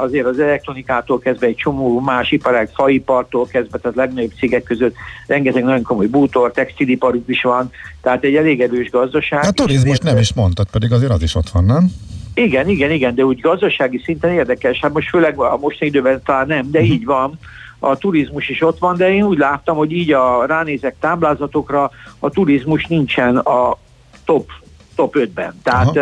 [0.00, 4.94] azért az elektronikától kezdve egy csomó más iparág, faipartól kezdve, tehát legnagyobb cégek között
[5.26, 7.70] rengeteg nagyon komoly bútor, textiliparuk is van,
[8.02, 9.44] tehát egy elég erős gazdaság.
[9.44, 11.90] A turizmus nem is mondtad, pedig azért az is ott van, nem?
[12.34, 16.46] Igen, igen, igen, de úgy gazdasági szinten érdekes, hát most főleg a mostani időben talán
[16.46, 16.94] nem, de uh-huh.
[16.94, 17.38] így van,
[17.78, 22.30] a turizmus is ott van, de én úgy láttam, hogy így a ránézek táblázatokra, a
[22.30, 23.76] turizmus nincsen a
[24.24, 24.50] top,
[24.94, 25.60] top 5-ben.
[25.62, 25.96] Tehát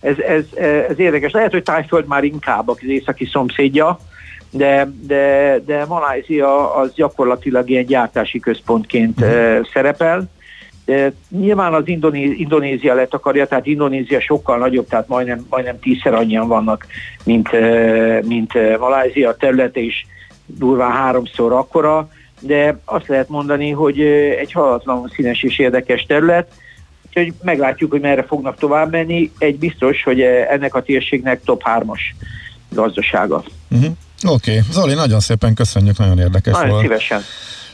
[0.00, 0.44] ez, ez,
[0.88, 1.32] ez, érdekes.
[1.32, 3.98] Lehet, hogy Tájföld már inkább az északi szomszédja,
[4.50, 9.66] de, de, de Malázia az gyakorlatilag ilyen gyártási központként uh-huh.
[9.72, 10.30] szerepel.
[10.84, 16.14] De nyilván az Indoné- Indonézia lett akarja, tehát Indonézia sokkal nagyobb, tehát majdnem, majdnem tízszer
[16.14, 16.86] annyian vannak,
[17.24, 17.48] mint,
[18.26, 19.36] mint Malázia.
[19.36, 20.06] Területe is
[20.56, 22.08] durván háromszor akkora,
[22.40, 24.00] de azt lehet mondani, hogy
[24.40, 26.52] egy halatlanul színes és érdekes terület,
[27.06, 29.32] úgyhogy meglátjuk, hogy merre fognak tovább menni.
[29.38, 32.00] Egy biztos, hogy ennek a térségnek top 3-as
[32.68, 33.42] gazdasága.
[33.70, 33.92] Uh-huh.
[34.26, 34.62] Oké, okay.
[34.70, 36.82] Zoli, nagyon szépen köszönjük, nagyon érdekes nagyon volt.
[36.82, 37.22] szívesen.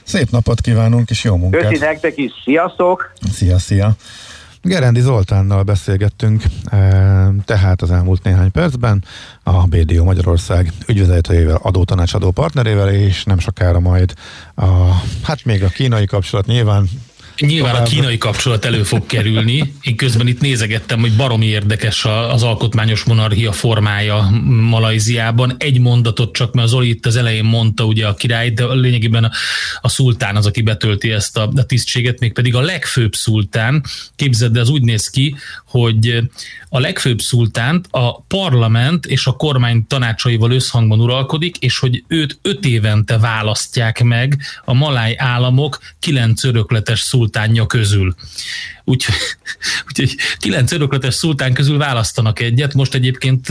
[0.02, 1.68] Szép napot kívánunk, és jó munkát.
[1.68, 3.12] Köszi nektek is, sziasztok!
[3.32, 3.92] Szia, szia!
[4.64, 6.42] Gerendi Zoltánnal beszélgettünk
[7.44, 9.04] tehát az elmúlt néhány percben
[9.42, 14.14] a BDO Magyarország ügyvezetőjével, adótanácsadó partnerével, és nem sokára majd
[14.54, 14.64] a,
[15.22, 16.88] hát még a kínai kapcsolat nyilván
[17.38, 17.86] Nyilván tovább.
[17.86, 19.74] a kínai kapcsolat elő fog kerülni.
[19.80, 25.54] Én közben itt nézegettem, hogy baromi érdekes az alkotmányos monarchia formája Malajziában.
[25.58, 29.24] Egy mondatot csak, mert az Oli itt az elején mondta ugye a király, de lényegében
[29.24, 29.30] a,
[29.80, 33.84] a szultán az, aki betölti ezt a, a tisztséget, mégpedig a legfőbb szultán.
[34.16, 36.22] Képzeld, de az úgy néz ki, hogy
[36.68, 42.64] a legfőbb szultánt a parlament és a kormány tanácsaival összhangban uralkodik, és hogy őt öt
[42.64, 48.14] évente választják meg a maláj államok kilenc örökletes szultánja közül.
[48.84, 49.14] Úgyhogy,
[49.88, 52.74] úgyhogy kilenc örökletes szultán közül választanak egyet.
[52.74, 53.48] Most egyébként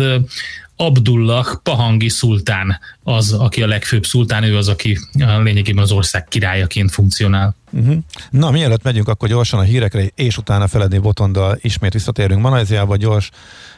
[0.75, 4.99] Abdullah Pahangi szultán az, aki a legfőbb szultán, ő az, aki
[5.43, 7.55] lényegében az ország királyaként funkcionál.
[7.71, 7.97] Uh-huh.
[8.29, 13.29] Na, mielőtt megyünk, akkor gyorsan a hírekre, és utána Feledné Botondal ismét visszatérünk Malajziába, gyors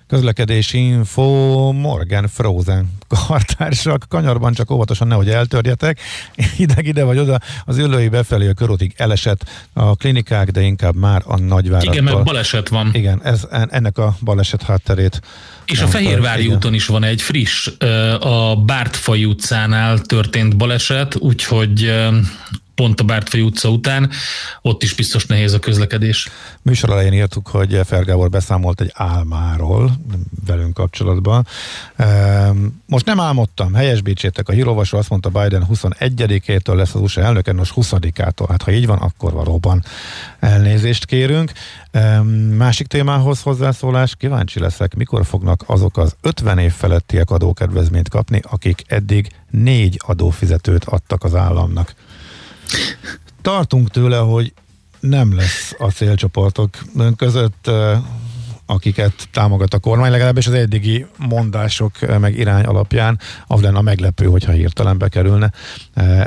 [0.07, 5.99] közlekedési info, Morgan Frozen kartársak, kanyarban csak óvatosan nehogy eltörjetek,
[6.57, 11.21] ideg ide vagy oda, az ülői befelé a körútig elesett a klinikák, de inkább már
[11.25, 11.93] a nagyvárattól.
[11.93, 12.89] Igen, mert baleset van.
[12.93, 15.21] Igen, ez, ennek a baleset hátterét
[15.65, 17.67] és a Fehérvári úton is van egy friss,
[18.19, 21.93] a Bártfai utcánál történt baleset, úgyhogy
[22.75, 24.09] pont a Bártfai utca után,
[24.61, 26.29] ott is biztos nehéz a közlekedés.
[26.61, 29.91] Műsor elején írtuk, hogy Fergábor beszámolt egy álmáról
[30.45, 31.47] velünk kapcsolatban.
[32.85, 37.73] Most nem álmodtam, helyesbítsétek, a hírovasó azt mondta Biden 21-től lesz az USA elnöke, most
[37.75, 38.45] 20-ától.
[38.49, 39.83] Hát ha így van, akkor valóban
[40.39, 41.51] elnézést kérünk.
[42.57, 48.83] Másik témához hozzászólás, kíváncsi leszek, mikor fognak azok az 50 év felettiek adókedvezményt kapni, akik
[48.87, 51.93] eddig négy adófizetőt adtak az államnak.
[53.41, 54.53] Tartunk tőle, hogy
[54.99, 56.69] nem lesz a célcsoportok
[57.15, 57.69] között
[58.65, 63.19] akiket támogat a kormány, legalábbis az eddigi mondások meg irány alapján.
[63.47, 65.51] Az lenne a meglepő, hogyha hirtelen bekerülne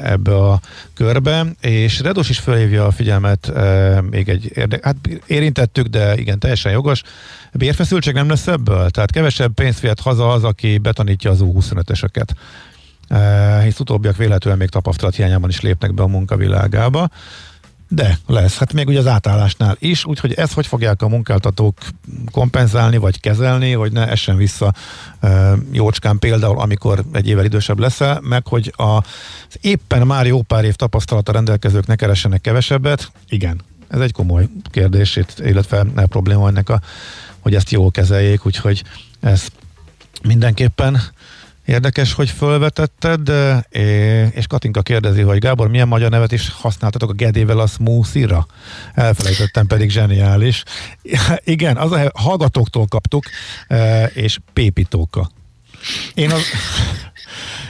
[0.02, 0.61] ebbe a
[0.94, 3.52] körbe, és Redos is felhívja a figyelmet
[4.11, 7.02] még egy érde- hát érintettük, de igen, teljesen jogos,
[7.52, 8.90] bérfeszültség nem lesz ebből?
[8.90, 12.28] Tehát kevesebb pénzt vihet haza az, aki betanítja az U25-eseket
[13.62, 17.08] hisz utóbbiak véletlenül még tapasztalat hiányában is lépnek be a munkavilágába.
[17.90, 21.78] De lesz, hát még ugye az átállásnál is, úgyhogy ezt hogy fogják a munkáltatók
[22.30, 24.72] kompenzálni, vagy kezelni, hogy ne essen vissza
[25.20, 29.02] e, jócskán például, amikor egy évvel idősebb leszel, meg hogy az
[29.60, 35.18] éppen már jó pár év tapasztalata rendelkezők ne keressenek kevesebbet, igen, ez egy komoly kérdés,
[35.38, 36.80] illetve probléma ennek a,
[37.38, 38.84] hogy ezt jól kezeljék, úgyhogy
[39.20, 39.46] ez
[40.22, 41.00] mindenképpen
[41.68, 43.33] Érdekes, hogy fölvetetted,
[44.31, 48.46] és Katinka kérdezi, hogy Gábor, milyen magyar nevet is használtatok a Gedével a smoothie-ra?
[48.94, 50.62] Elfelejtettem, pedig zseniális.
[51.44, 53.24] Igen, az a hallgatóktól kaptuk,
[54.12, 55.31] és Pépitóka.
[56.14, 56.40] Én az...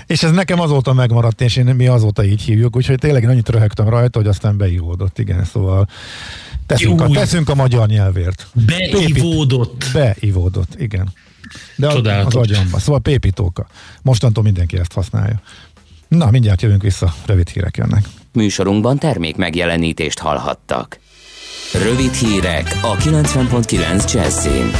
[0.06, 3.88] És ez nekem azóta megmaradt, és én, mi azóta így hívjuk, úgyhogy tényleg annyit röhögtem
[3.88, 5.88] rajta, hogy aztán beívódott, igen, szóval
[6.66, 8.46] teszünk, a, teszünk a magyar nyelvért.
[8.66, 9.84] Beivódott.
[9.92, 11.12] Beivódott, igen.
[11.76, 12.78] De az agyamba.
[12.78, 13.66] Szóval pépítóka.
[14.02, 15.40] Mostantól mindenki ezt használja.
[16.08, 18.04] Na, mindjárt jövünk vissza, rövid hírek jönnek.
[18.32, 20.98] Műsorunkban termék megjelenítést hallhattak.
[21.72, 24.70] Rövid hírek a 90.9 Jazzin.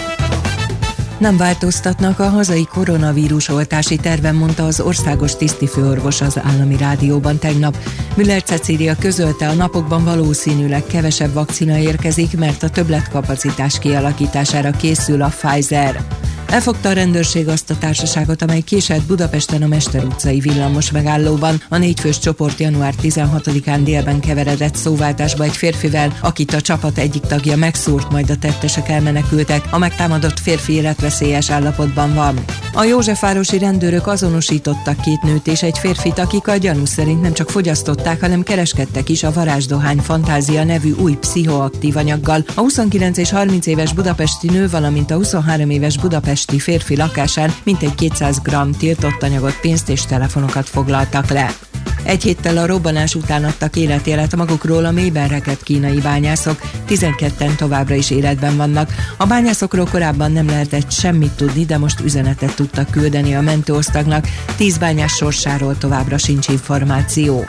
[1.18, 7.76] Nem változtatnak a hazai koronavírus oltási terven, mondta az országos tisztifőorvos az állami rádióban tegnap.
[8.16, 15.28] Müller Cecília közölte, a napokban valószínűleg kevesebb vakcina érkezik, mert a többletkapacitás kialakítására készül a
[15.28, 16.07] Pfizer.
[16.50, 21.62] Elfogta a rendőrség azt a társaságot, amely késett Budapesten a Mester utcai villamos megállóban.
[21.68, 27.56] A négyfős csoport január 16-án délben keveredett szóváltásba egy férfivel, akit a csapat egyik tagja
[27.56, 29.64] megszúrt, majd a tettesek elmenekültek.
[29.70, 32.44] A megtámadott férfi életveszélyes állapotban van.
[32.72, 37.50] A Józsefvárosi rendőrök azonosítottak két nőt és egy férfit, akik a gyanú szerint nem csak
[37.50, 42.44] fogyasztották, hanem kereskedtek is a varázsdohány fantázia nevű új pszichoaktív anyaggal.
[42.54, 47.55] A 29 és 30 éves budapesti nő, valamint a 23 éves Budapest budapesti férfi lakásán
[47.62, 51.67] mintegy 200 g tiltott anyagot, pénzt és telefonokat foglaltak le.
[52.02, 57.94] Egy héttel a robbanás után adtak életélet magukról a mélyben rekedt kínai bányászok, 12-en továbbra
[57.94, 58.94] is életben vannak.
[59.16, 64.78] A bányászokról korábban nem lehetett semmit tudni, de most üzenetet tudtak küldeni a mentőosztagnak, 10
[64.78, 67.44] bányás sorsáról továbbra sincs információ.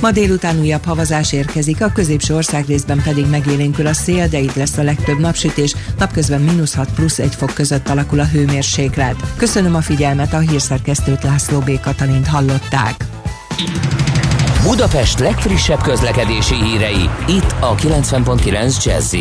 [0.00, 4.76] Ma délután újabb havazás érkezik, a középső országrészben pedig megélénkül a szél, de itt lesz
[4.76, 9.16] a legtöbb napsütés, napközben mínusz 6 plusz 1 fok között alakul a hőmérséklet.
[9.36, 11.80] Köszönöm a figyelmet, a hírszerkesztőt László B.
[11.80, 13.04] Katalint hallották.
[14.62, 19.14] Budapest legfrissebb közlekedési hírei, itt a 90.9 jazz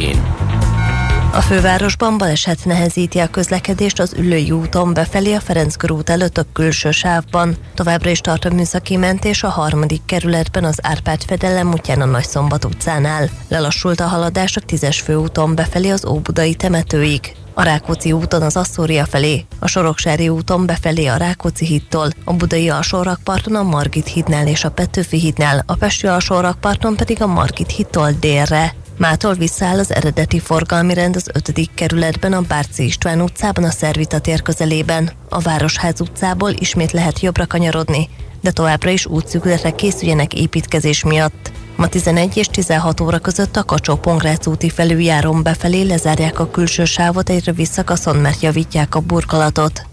[1.37, 6.45] a fővárosban baleset nehezíti a közlekedést az Üllői úton befelé a Ferenc körút előtt a
[6.53, 7.55] külső sávban.
[7.73, 12.65] Továbbra is tart a műszaki mentés a harmadik kerületben az Árpád fedelem útján a Nagyszombat
[12.65, 13.29] utcánál.
[13.47, 17.35] Lelassult a haladás a tízes főúton befelé az Óbudai temetőig.
[17.59, 22.69] A Rákóczi úton az Asszória felé, a Soroksári úton befelé a Rákóczi hídtól, a Budai
[22.69, 28.11] alsórakparton a Margit hídnál és a Petőfi hídnál, a Pesti alsórakparton pedig a Margit hídtól
[28.19, 28.75] délre.
[28.97, 31.69] Mától visszaáll az eredeti forgalmi rend az 5.
[31.75, 35.11] kerületben a Bárci István utcában a Szervita tér közelében.
[35.29, 38.09] A Városház utcából ismét lehet jobbra kanyarodni,
[38.41, 41.51] de továbbra is útszűkületre készüljenek építkezés miatt.
[41.77, 46.85] Ma 11 és 16 óra között a kacsó pongrác úti felüljáron befelé lezárják a külső
[46.85, 49.85] sávot egy rövid szakaszon, mert javítják a burkolatot.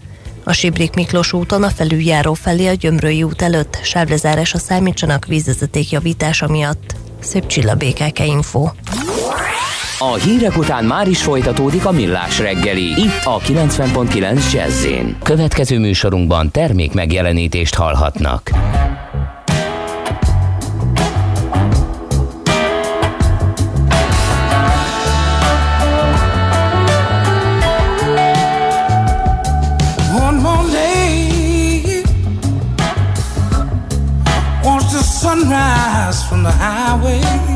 [0.43, 6.47] A Sibrik Miklós úton a felüljáró felé a Gyömrői út előtt sávlezárásra számítsanak vízvezeték javítása
[6.47, 6.95] miatt.
[7.19, 8.69] Szép csilla BKK Info.
[9.99, 13.01] A hírek után már is folytatódik a millás reggeli.
[13.01, 14.85] Itt a 90.9 jazz
[15.23, 18.51] Következő műsorunkban termék megjelenítést hallhatnak.
[36.29, 37.54] From the highway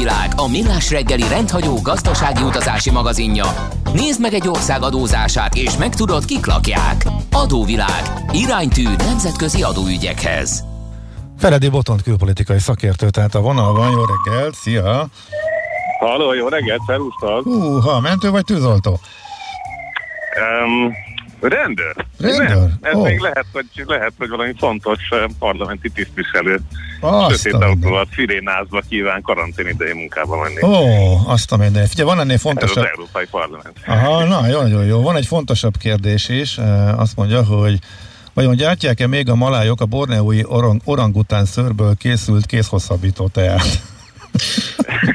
[0.00, 3.44] Adóvilág, a millás reggeli rendhagyó gazdasági utazási magazinja.
[3.92, 7.04] Nézd meg egy ország adózását, és megtudod, kik lakják.
[7.32, 8.02] Adóvilág.
[8.32, 9.62] Iránytű nemzetközi
[15.98, 17.42] Halló, jó reggelt, szervusztok!
[17.42, 18.98] Hú, ha mentő vagy tűzoltó?
[20.64, 20.92] Um,
[21.40, 21.94] rendőr.
[22.18, 22.48] Rendőr?
[22.48, 23.02] Nem, ez Ó.
[23.02, 26.60] még lehet hogy, lehet, hogy valami fontos uh, parlamenti tisztviselő
[27.00, 30.62] Azt sötét autóval szirénázva kíván karantén idején munkába menni.
[30.62, 30.86] Ó,
[31.26, 31.86] azt a minden.
[31.86, 32.84] Figyelj, van ennél Ez az fontosabb...
[32.84, 33.76] Európai Parlament.
[33.86, 35.02] Aha, na, jó, nagyon jó.
[35.02, 36.58] Van egy fontosabb kérdés is.
[36.58, 37.78] Eh, Azt mondja, hogy
[38.34, 43.82] vajon gyártják-e még a malájok a borneói orang, orangután szörből készült kézhosszabbító teát?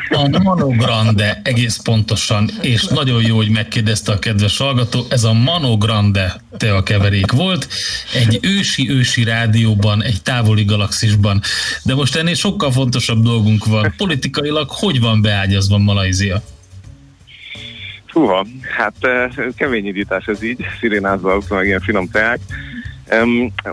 [0.09, 5.34] A Mano Grande egész pontosan, és nagyon jó, hogy megkérdezte a kedves hallgató, ez a
[5.34, 7.68] Mano Grande tea keverék volt,
[8.13, 11.41] egy ősi-ősi rádióban, egy távoli galaxisban,
[11.84, 13.93] de most ennél sokkal fontosabb dolgunk van.
[13.97, 16.41] Politikailag hogy van beágyazva Malajzia?
[18.07, 18.45] Húha,
[18.78, 22.39] hát eh, kemény indítás ez így, szirénázva meg ilyen finom teák.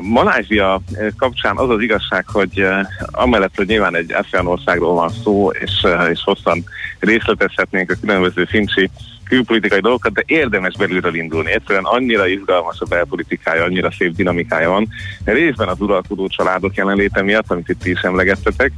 [0.00, 5.10] Malázsia eh, kapcsán az az igazság, hogy uh, amellett, hogy nyilván egy ASEAN országról van
[5.22, 6.64] szó, és, uh, és hosszan
[6.98, 8.90] részletezhetnénk a különböző fincsi
[9.32, 11.52] külpolitikai dolgokat, de érdemes belülről indulni.
[11.52, 14.88] Egyszerűen annyira izgalmas a belpolitikája, annyira szép dinamikája van.
[15.24, 18.72] Részben az uralkodó családok jelenléte miatt, amit itt is emlegettetek.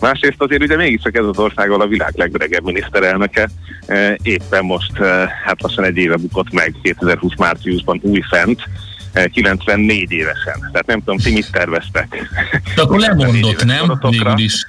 [0.00, 3.48] Másrészt azért ugye mégiscsak ez az ország, ahol a világ legöregebb miniszterelnöke
[3.86, 8.72] eh, éppen most, eh, hát lassan egy éve bukott meg 2020 márciusban újfent, eh,
[9.24, 10.58] 94 évesen.
[10.72, 12.16] Tehát nem tudom, ti mit terveztek?
[12.74, 13.98] De akkor 94 lemondott, nem?
[14.10, 14.66] Végül is.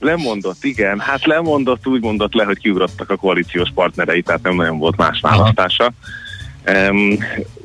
[0.00, 0.98] Lemondott, igen.
[1.00, 5.20] Hát lemondott, úgy mondott le, hogy kiugrottak a koalíciós partnerei, tehát nem nagyon volt más
[5.20, 5.92] választása.
[6.66, 7.18] Um,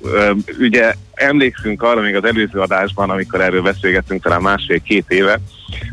[0.04, 5.40] um, ugye emlékszünk arra még az előző adásban, amikor erről beszélgettünk talán másfél-két éve,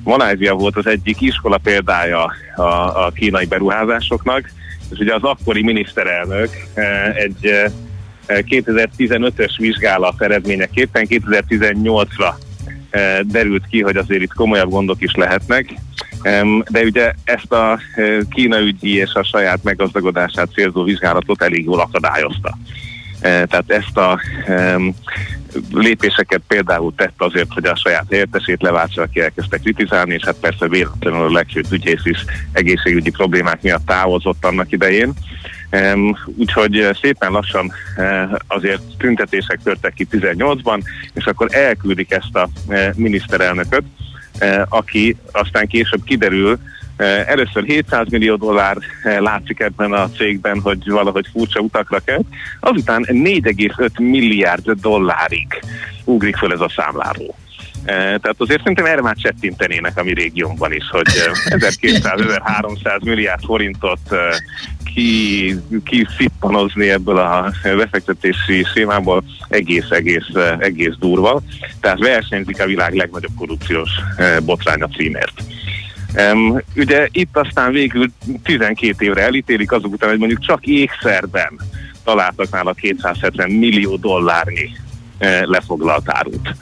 [0.03, 2.63] Malázia volt az egyik iskola példája a,
[3.07, 4.51] a kínai beruházásoknak,
[4.91, 7.73] és ugye az akkori miniszterelnök eh, egy eh,
[8.27, 12.35] 2015-ös vizsgálat eredményeképpen 2018-ra
[12.91, 15.75] eh, derült ki, hogy azért itt komolyabb gondok is lehetnek.
[16.69, 21.81] De ugye ezt a eh, Kína ügyi és a saját meggazdagodását célzó vizsgálatot elég jól
[21.81, 22.59] akadályozta.
[23.21, 24.21] Eh, Tehát ezt a
[25.73, 30.69] lépéseket például tett azért, hogy a saját helyettesét leváltsa, aki elkezdte kritizálni, és hát persze
[30.69, 35.13] véletlenül a legfőbb ügyész is egészségügyi problémák miatt távozott annak idején.
[36.37, 42.49] Úgyhogy eh, szépen lassan eh, azért tüntetések törtek ki 18-ban, és akkor elküldik ezt a
[42.69, 43.83] eh, miniszterelnököt,
[44.69, 46.59] aki aztán később kiderül,
[47.27, 48.77] először 700 millió dollár
[49.19, 52.21] látszik ebben a cégben, hogy valahogy furcsa utakra kell,
[52.61, 55.47] azután 4,5 milliárd dollárig
[56.05, 57.35] ugrik föl ez a számláról.
[57.87, 61.09] Eh, Tehát azért szerintem erre már csettintenének a mi régiónkban is, hogy
[61.49, 64.19] eh, 1200-1300 milliárd forintot eh,
[64.95, 66.07] ki, ki
[66.91, 70.57] ebből a befektetési sémából egész, egész, eh,
[70.99, 71.43] durva.
[71.81, 75.43] Tehát versenyzik a világ legnagyobb korrupciós eh, botránya címért.
[76.33, 78.07] Um, ugye itt aztán végül
[78.43, 81.61] 12 évre elítélik, azok után, hogy mondjuk csak ékszerben
[82.05, 84.86] találtak nála 270 millió dollárnyi eh,
[85.45, 86.55] lefoglalt árut.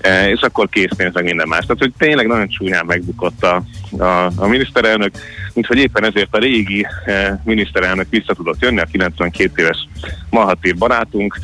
[0.00, 1.60] Eh, és akkor készpénz meg minden más.
[1.60, 3.62] Tehát, hogy tényleg nagyon csúnyán megbukott a,
[3.98, 5.14] a, a miniszterelnök,
[5.52, 9.88] úgyhogy éppen ezért a régi eh, miniszterelnök vissza tudott jönni, a 92 éves
[10.30, 11.38] Mahathir barátunk,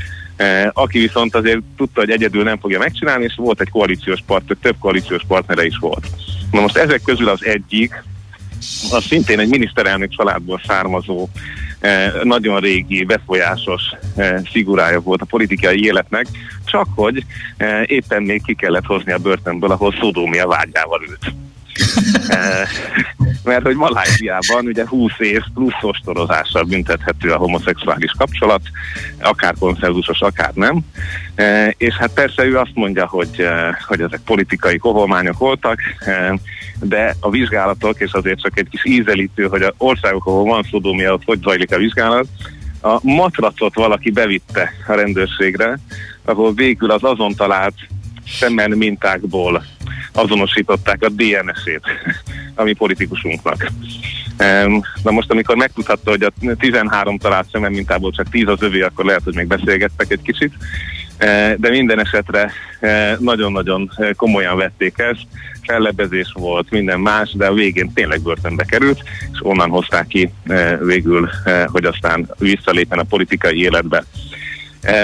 [0.73, 4.77] aki viszont azért tudta, hogy egyedül nem fogja megcsinálni, és volt egy koalíciós partner, több
[4.79, 6.07] koalíciós partnere is volt.
[6.51, 8.05] Na most ezek közül az egyik,
[8.91, 11.29] az szintén egy miniszterelnök családból származó,
[12.22, 13.82] nagyon régi, befolyásos
[14.16, 16.26] eh, figurája volt a politikai életnek,
[16.64, 17.24] csak hogy
[17.57, 21.35] eh, éppen még ki kellett hozni a börtönből, ahol Szodómia vágyával ült.
[22.29, 22.68] Eh,
[23.45, 28.61] Mert hogy Maláziában ugye 20 év plusz ostorozással büntethető a homoszexuális kapcsolat,
[29.20, 30.79] akár konszenzusos, akár nem.
[31.35, 35.81] Eh, És hát persze ő azt mondja, hogy, eh, hogy ezek politikai koholmányok voltak,
[36.81, 41.12] de a vizsgálatok, és azért csak egy kis ízelítő, hogy a országok, ahol van szodómia,
[41.12, 42.27] ott hogy zajlik a vizsgálat,
[42.83, 45.79] a matracot valaki bevitte a rendőrségre,
[46.25, 47.75] ahol végül az azon talált
[48.27, 49.64] szemen mintákból
[50.12, 51.83] azonosították a DNS-ét
[52.55, 53.70] a mi politikusunknak.
[55.03, 59.05] Na most, amikor megtudhatta, hogy a 13 talált szemen mintából csak 10 az övé, akkor
[59.05, 60.53] lehet, hogy még beszélgettek egy kicsit.
[61.16, 62.51] Eh, De minden esetre
[62.81, 65.27] eh, nagyon-nagyon komolyan vették ezt,
[65.62, 69.03] fellebbezés volt, minden más, de a végén tényleg börtönbe került,
[69.33, 71.31] és onnan hozták ki eh, végül,
[71.66, 74.05] hogy aztán visszalépjen a politikai életbe.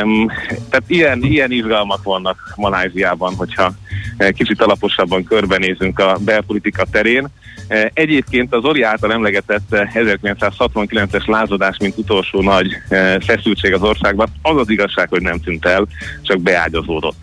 [0.03, 0.27] Um,
[0.71, 3.73] tehát ilyen, ilyen izgalmak vannak Maláziában, hogyha
[4.17, 7.29] eh, kicsit alaposabban körbenézünk a belpolitika terén.
[7.69, 13.83] Eh, Egyébként az Ori által emlegetett eh, 1969-es lázadás, mint utolsó nagy eh, feszültség az
[13.83, 15.87] országban, az az igazság, hogy nem tűnt el,
[16.23, 17.19] csak beágyazódott.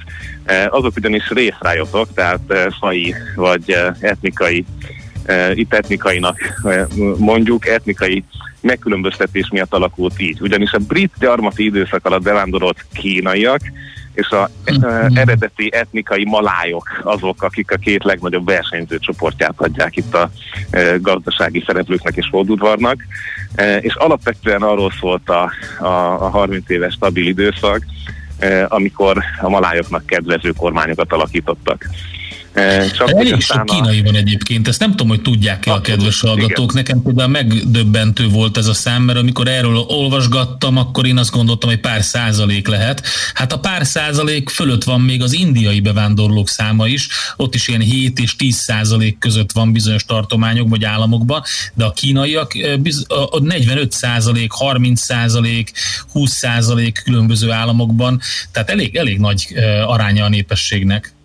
[0.47, 4.65] Eh, Azok ugyanis részrájotok, tehát eh, fai vagy eh, etnikai
[5.53, 6.39] itt etnikainak
[7.17, 8.23] mondjuk, etnikai
[8.67, 10.41] megkülönböztetés miatt alakult így.
[10.41, 13.61] Ugyanis a brit gyarmati időszak alatt bevándorolt kínaiak
[14.17, 15.15] és a mm-hmm.
[15.15, 20.29] eredeti etnikai malájok azok, akik a két legnagyobb versenyző csoportját adják itt a
[20.69, 23.03] e, gazdasági szereplőknek és holdudvarnak,
[23.55, 25.85] e, és alapvetően arról szólt a, a,
[26.23, 27.81] a 30 éves stabil időszak,
[28.39, 31.89] e, amikor a malájoknak kedvező kormányokat alakítottak.
[32.97, 36.71] Csak Elég sok kínai van egyébként, ezt nem tudom, hogy tudják-e a kedves hallgatók.
[36.71, 36.83] Igen.
[36.83, 41.69] Nekem például megdöbbentő volt ez a szám, mert amikor erről olvasgattam, akkor én azt gondoltam,
[41.69, 43.03] hogy pár százalék lehet.
[43.33, 47.81] Hát a pár százalék fölött van még az indiai bevándorlók száma is, ott is ilyen
[47.81, 51.43] 7 és 10 százalék között van bizonyos tartományok vagy államokban,
[51.73, 52.51] de a kínaiak
[53.07, 55.71] a 45 százalék, 30 százalék,
[56.11, 59.47] 20 százalék különböző államokban, tehát elég, elég nagy
[59.85, 61.15] aránya a népességnek.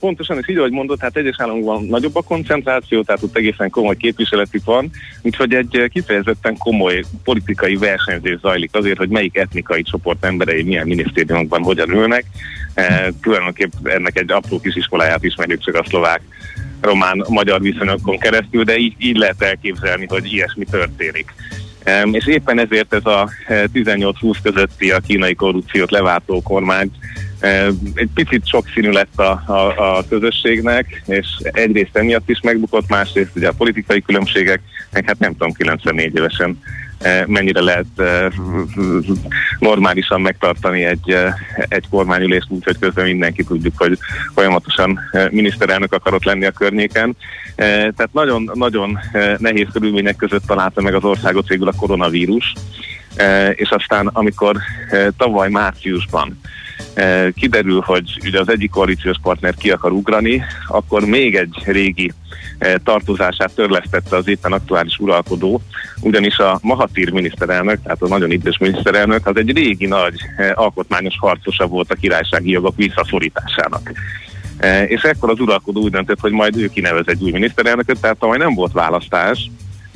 [0.00, 3.96] Pontosan, és így, ahogy mondod, hát egyes államokban nagyobb a koncentráció, tehát ott egészen komoly
[3.96, 4.90] képviseletük van,
[5.22, 10.86] úgyhogy egy eh, kifejezetten komoly politikai versenyzés zajlik azért, hogy melyik etnikai csoport emberei milyen
[10.86, 12.24] minisztériumokban hogyan ülnek.
[12.74, 16.20] E, tulajdonképp ennek egy apró kis iskoláját ismerjük csak a szlovák
[16.80, 21.34] román-magyar viszonyokon keresztül, de így, így lehet elképzelni, hogy ilyesmi történik.
[22.12, 26.90] És éppen ezért ez a 18-20 eh, közötti a kínai korrupciót leváltó kormány
[27.94, 33.48] egy picit sokszínű lett a, a, a közösségnek, és egyrészt emiatt is megbukott, másrészt ugye
[33.48, 34.60] a politikai különbségek,
[34.92, 36.58] meg hát nem tudom 94 évesen
[37.26, 37.86] mennyire lehet
[39.58, 41.16] normálisan megtartani egy,
[41.68, 43.98] egy kormányülést, úgyhogy közben mindenki tudjuk, hogy
[44.34, 47.16] folyamatosan miniszterelnök akarott lenni a környéken.
[47.56, 48.98] Tehát nagyon, nagyon
[49.38, 52.52] nehéz körülmények között találta meg az országot végül a koronavírus,
[53.54, 54.56] és aztán amikor
[55.16, 56.40] tavaly márciusban
[57.34, 62.12] kiderül, hogy ugye az egyik koalíciós partner ki akar ugrani, akkor még egy régi
[62.58, 65.60] e, tartozását törlesztette az éppen aktuális uralkodó,
[66.00, 71.14] ugyanis a Mahatir miniszterelnök, tehát a nagyon idős miniszterelnök, az egy régi nagy e, alkotmányos
[71.18, 73.92] harcosa volt a királysági jogok visszaszorításának.
[74.86, 78.40] És ekkor az uralkodó úgy döntött, hogy majd ő kinevez egy új miniszterelnököt, tehát majd
[78.40, 79.50] nem volt választás,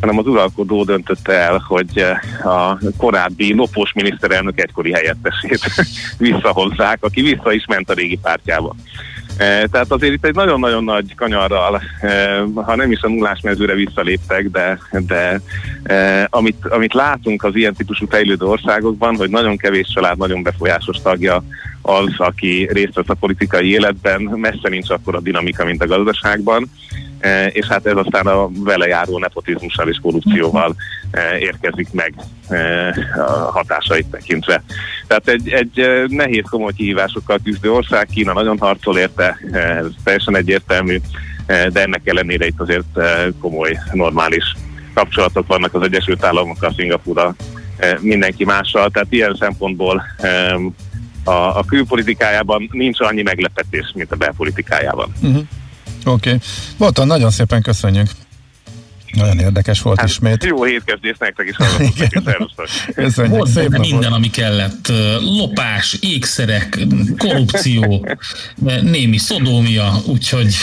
[0.04, 5.60] hanem az uralkodó döntötte el, hogy eh, a korábbi lopós miniszterelnök egykori helyettesét
[6.18, 8.74] visszahozzák, aki vissza is ment a régi pártjába.
[9.36, 13.74] E, tehát azért itt egy nagyon-nagyon nagy kanyarral, e, ha nem is a nullás mezőre
[13.74, 15.40] visszaléptek, de, de
[16.30, 21.44] amit, amit látunk az ilyen típusú fejlődő országokban, hogy nagyon kevés család, nagyon befolyásos tagja
[21.82, 26.70] az, aki részt vesz a politikai életben, messze nincs akkor a dinamika, mint a gazdaságban,
[27.52, 30.74] és hát ez aztán a vele járó nepotizmussal és korrupcióval
[31.10, 32.14] e, érkezik meg
[32.48, 34.62] e, a hatásait tekintve.
[35.06, 41.00] Tehát egy, egy nehéz komoly kihívásokkal küzdő ország, Kína nagyon harcol érte, ez teljesen egyértelmű,
[41.46, 43.00] de ennek ellenére itt azért
[43.40, 44.54] komoly, normális
[44.94, 47.34] kapcsolatok vannak az Egyesült Államokkal, Szingapúra,
[48.00, 50.02] mindenki mással, tehát ilyen szempontból
[51.24, 55.12] a, a külpolitikájában nincs annyi meglepetés, mint a belpolitikájában.
[55.22, 55.42] Uh-huh.
[56.04, 56.28] Oké.
[56.28, 56.40] Okay.
[56.78, 58.06] Boton, nagyon szépen köszönjük.
[59.12, 60.44] Nagyon érdekes volt hát, ismét.
[60.44, 62.50] Jó hétkezdés nektek is hallgatok.
[62.94, 63.34] Köszönjük.
[63.34, 64.16] Volt szép minden, napot.
[64.16, 64.92] ami kellett.
[65.20, 66.78] Lopás, ékszerek,
[67.18, 68.08] korrupció,
[68.82, 70.54] némi szodómia, úgyhogy...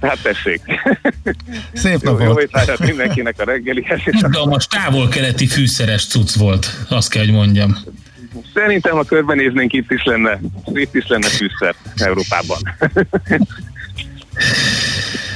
[0.00, 0.60] Hát tessék.
[1.72, 2.22] Szép napot.
[2.22, 4.00] Jó, jó mindenkinek a reggelihez.
[4.04, 7.76] Izgalmas távol-keleti fűszeres cucc volt, azt kell, hogy mondjam.
[8.54, 10.40] Szerintem, ha körbenéznénk, itt is lenne,
[10.72, 12.58] itt is lenne fűszer Európában.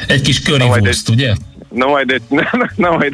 [0.06, 1.34] Egy kis currywurst, ugye?
[1.70, 3.12] Na majd egy, na, na, na majd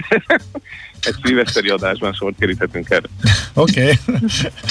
[1.00, 3.08] egy szilveszteri adásban sort keríthetünk erre.
[3.54, 3.80] Oké.
[3.80, 4.20] Okay.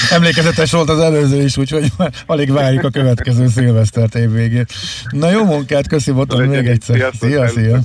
[0.09, 1.91] Emlékezetes volt az előző is, úgyhogy
[2.25, 4.73] alig várjuk a következő szilvesztert évvégét.
[5.09, 7.11] Na jó munkát, köszi Boton még egyszer.
[7.19, 7.79] Szia, szia.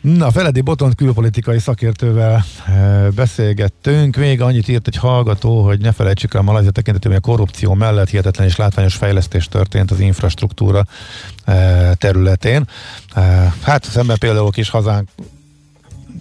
[0.00, 4.16] Na, Feledi Botont külpolitikai szakértővel e, beszélgettünk.
[4.16, 8.46] Még annyit írt egy hallgató, hogy ne felejtsük el Malajzia tekintetében, a korrupció mellett hihetetlen
[8.46, 10.84] és látványos fejlesztés történt az infrastruktúra
[11.44, 12.68] e, területén.
[13.14, 15.08] E, hát szemben például kis hazánk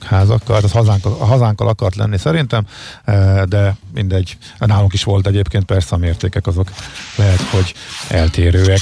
[0.06, 2.66] házakkal, az hazánk, a hazánkkal akart lenni szerintem,
[3.46, 6.72] de mindegy, nálunk is volt egyébként persze a mértékek azok
[7.16, 7.74] lehet, hogy
[8.08, 8.82] eltérőek.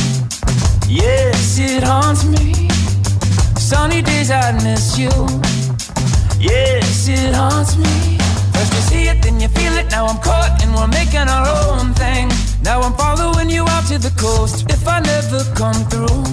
[0.91, 2.67] Yes, it haunts me.
[3.55, 5.09] Sunny days I miss you.
[6.37, 8.17] Yes, it haunts me.
[8.51, 9.89] First you see it, then you feel it.
[9.89, 12.27] Now I'm caught and we're making our own thing.
[12.61, 14.69] Now I'm following you out to the coast.
[14.69, 16.27] If I never come through,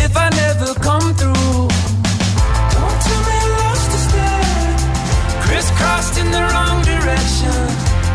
[0.00, 1.68] if I never come through,
[2.72, 5.44] don't tell me lost a step.
[5.44, 7.52] Crisscrossed in the wrong direction.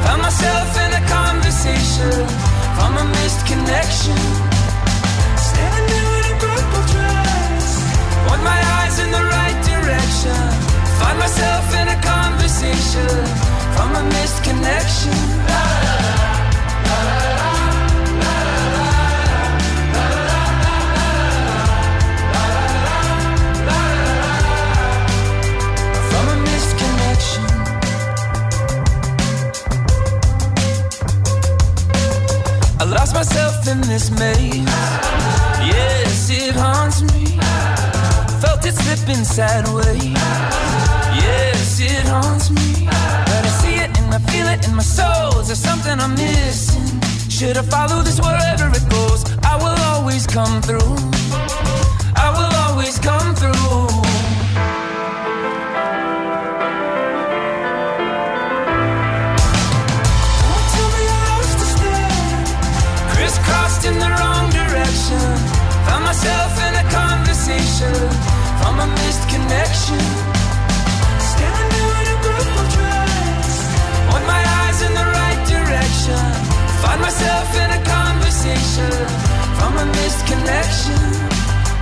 [0.10, 2.18] Found myself in a conversation
[2.74, 4.59] from a missed connection.
[41.15, 42.89] Yes, it haunts me.
[44.28, 45.39] Feel it in my soul.
[45.39, 46.86] Is there something I'm missing?
[47.30, 49.24] Should I follow this wherever it goes?
[49.43, 50.95] I will always come through.
[52.15, 53.88] I will always come through.
[63.13, 65.24] Crisscrossed in the wrong direction.
[65.88, 67.95] Found myself in a conversation
[68.59, 70.29] from a missed connection.
[76.82, 78.92] Find myself in a conversation
[79.58, 81.02] from a missed connection.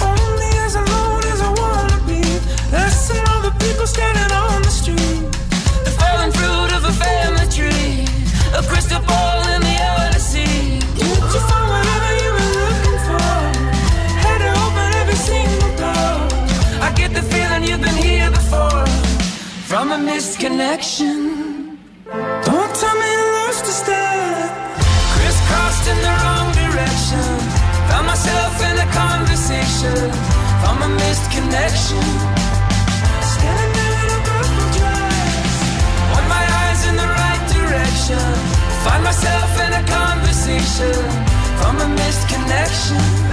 [0.02, 2.22] Only as alone as I wanna be.
[2.72, 5.24] Less than all the people standing on the street.
[5.86, 8.08] The fallen fruit of a family tree.
[8.60, 10.80] A crystal ball in the Odyssey.
[10.98, 13.38] Did you find whatever you were looking for?
[14.26, 16.18] Had to open every single door.
[16.88, 18.86] I get the feeling you've been here before.
[19.70, 21.37] From a missed connection.
[28.18, 30.12] Myself in a conversation.
[30.62, 32.06] From a missed connection.
[33.34, 35.54] Standing there in a purple dress.
[36.14, 38.28] Want my eyes in the right direction.
[38.86, 40.98] Find myself in a conversation
[41.62, 43.27] from a missed connection.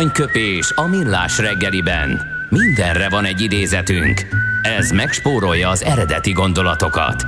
[0.00, 2.20] Aranyköpés a millás reggeliben.
[2.48, 4.26] Mindenre van egy idézetünk.
[4.62, 7.24] Ez megspórolja az eredeti gondolatokat.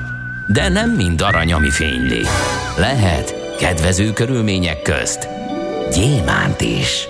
[0.46, 2.22] De nem mind arany, ami fényli.
[2.76, 5.28] Lehet kedvező körülmények közt
[5.90, 7.08] gyémánt is.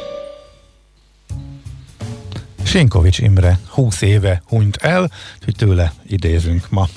[2.62, 5.10] Sinkovics Imre 20 éve hunyt el,
[5.44, 6.88] hogy tőle idézünk ma.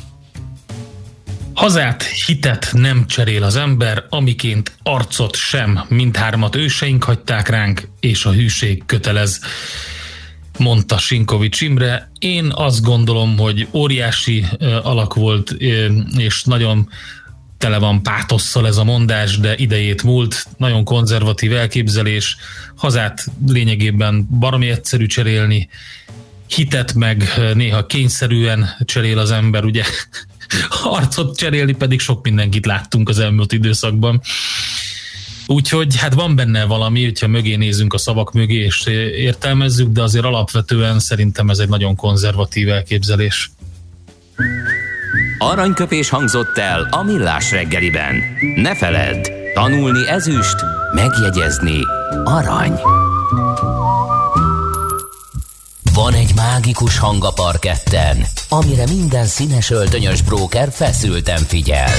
[1.56, 5.86] Hazát, hitet nem cserél az ember, amiként arcot sem.
[5.88, 9.40] Mindhármat őseink hagyták ránk, és a hűség kötelez
[10.58, 12.12] mondta Sinkovics Imre.
[12.20, 14.46] Én azt gondolom, hogy óriási
[14.84, 15.52] alak volt,
[16.18, 16.90] és nagyon
[17.58, 22.38] tele van pátosszal ez a mondás, de idejét múlt, nagyon konzervatív elképzelés,
[22.76, 25.70] hazát lényegében baromi egyszerű cserélni,
[26.48, 29.84] hitet meg néha kényszerűen cserél az ember, ugye
[30.84, 34.22] arcot cserélni pedig sok mindenkit láttunk az elmúlt időszakban.
[35.48, 38.86] Úgyhogy hát van benne valami, hogyha mögé nézünk a szavak mögé és
[39.16, 43.52] értelmezzük, de azért alapvetően szerintem ez egy nagyon konzervatív elképzelés.
[45.38, 48.16] Aranyköpés hangzott el a millás reggeliben.
[48.56, 50.56] Ne feledd, tanulni ezüst,
[50.94, 51.80] megjegyezni
[52.24, 52.80] arany.
[56.06, 61.92] Van egy mágikus hang a parketten, amire minden színes öltönyös bróker feszülten figyel.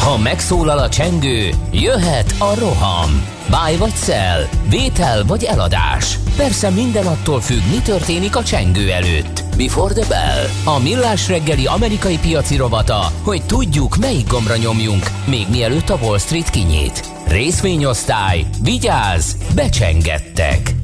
[0.00, 3.26] Ha megszólal a csengő, jöhet a roham.
[3.48, 6.18] Báj vagy szel, vétel vagy eladás.
[6.36, 9.44] Persze minden attól függ, mi történik a csengő előtt.
[9.56, 10.74] Before the bell.
[10.74, 16.18] A millás reggeli amerikai piaci rovata, hogy tudjuk, melyik gombra nyomjunk, még mielőtt a Wall
[16.18, 17.04] Street kinyit.
[17.26, 20.79] Részvényosztály, vigyáz, becsengettek.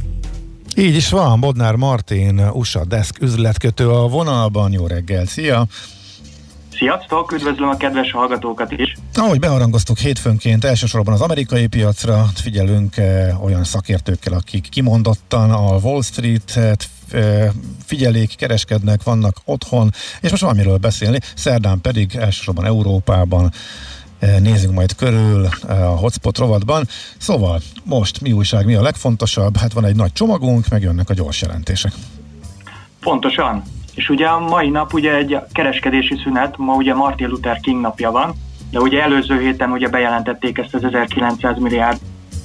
[0.79, 4.73] Így is van, Bodnár Martin, USA Desk üzletkötő a vonalban.
[4.73, 5.67] Jó reggel, szia!
[6.73, 8.97] Sziasztok, üdvözlöm a kedves hallgatókat is!
[9.15, 16.03] Ahogy beharangoztuk hétfőnként, elsősorban az amerikai piacra figyelünk eh, olyan szakértőkkel, akik kimondottan a Wall
[16.03, 17.45] Street-et ö,
[17.85, 23.53] figyelik, kereskednek, vannak otthon, és most van miről beszélni, szerdán pedig elsősorban Európában
[24.41, 26.87] nézzünk majd körül ö, a hotspot rovatban.
[27.19, 29.57] Szóval most mi újság, mi a legfontosabb?
[29.57, 31.93] Hát van egy nagy csomagunk, meg jönnek a gyors jelentések.
[33.01, 33.63] Pontosan.
[33.95, 38.11] És ugye a mai nap ugye egy kereskedési szünet, ma ugye Martin Luther King napja
[38.11, 38.35] van,
[38.71, 41.99] de ugye előző héten ugye bejelentették ezt az 1900 milliárd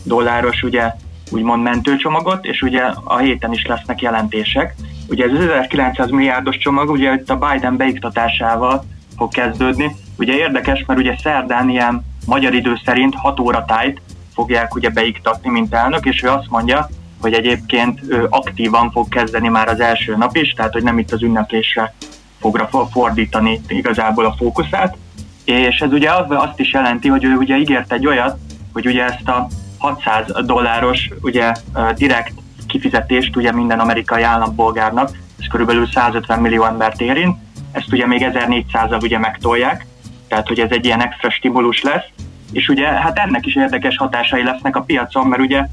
[0.04, 0.94] dolláros ugye
[1.32, 4.76] úgymond mentőcsomagot, és ugye a héten is lesznek jelentések.
[5.10, 8.86] Ugye ez az 1900 milliárdos csomag ugye itt a Biden beiktatásával
[9.18, 9.96] fog kezdődni.
[10.22, 14.02] Ugye érdekes, mert ugye szerdán ilyen magyar idő szerint 6 óra tájt
[14.34, 16.90] fogják ugye beiktatni, mint elnök, és ő azt mondja,
[17.22, 21.12] hogy egyébként ő aktívan fog kezdeni már az első nap is, tehát hogy nem itt
[21.12, 21.94] az ünneplésre
[22.40, 24.98] fogra fordítani igazából a fókuszát.
[25.46, 28.38] És ez ugye az, azt is jelenti, hogy ő ugye ígért egy olyat,
[28.74, 29.48] hogy ugye ezt a
[29.78, 31.52] 600 dolláros ugye
[31.96, 32.34] direkt
[32.68, 35.10] kifizetést ugye minden amerikai állampolgárnak,
[35.40, 37.38] ez körülbelül 150 millió embert érint,
[37.72, 39.86] ezt ugye még 1400-al ugye megtolják,
[40.32, 42.06] tehát hogy ez egy ilyen extra stimulus lesz,
[42.52, 45.66] és ugye hát ennek is érdekes hatásai lesznek a piacon, mert ugye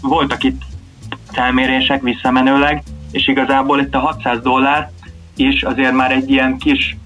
[0.00, 0.62] voltak itt
[1.32, 2.82] felmérések visszamenőleg,
[3.12, 4.90] és igazából itt a 600 dollár
[5.36, 6.96] is azért már egy ilyen kis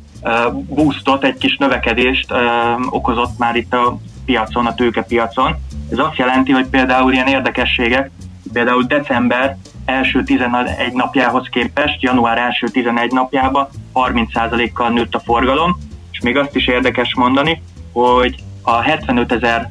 [0.69, 2.35] boostot, egy kis növekedést
[2.91, 5.57] okozott már itt a piacon, a tőkepiacon.
[5.91, 8.11] Ez azt jelenti, hogy például ilyen érdekességek,
[8.53, 15.87] például december első 11 napjához képest, január első 11 napjába 30%-kal nőtt a forgalom,
[16.19, 17.63] és még azt is érdekes mondani,
[17.93, 19.71] hogy a 75 ezer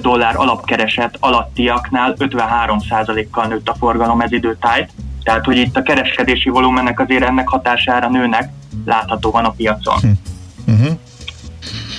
[0.00, 4.90] dollár alapkereset alattiaknál 53%-kal nőtt a forgalom ez időtájt,
[5.22, 8.52] tehát hogy itt a kereskedési volumenek azért ennek hatására nőnek
[8.84, 9.98] láthatóan a piacon.
[10.66, 10.86] Uh-huh.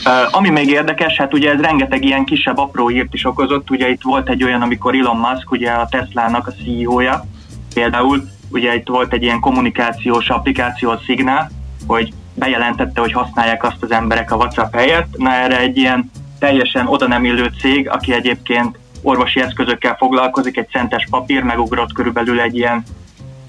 [0.06, 3.90] Uh, ami még érdekes, hát ugye ez rengeteg ilyen kisebb apró hírt is okozott, ugye
[3.90, 7.26] itt volt egy olyan, amikor Elon Musk, ugye a Tesla-nak a CEO-ja,
[7.74, 11.50] például ugye itt volt egy ilyen kommunikációs applikáció, a Signal,
[11.88, 16.88] hogy bejelentette, hogy használják azt az emberek a WhatsApp helyett, na erre egy ilyen teljesen
[16.88, 22.56] oda nem illő cég, aki egyébként orvosi eszközökkel foglalkozik, egy centes papír megugrott körülbelül egy
[22.56, 22.84] ilyen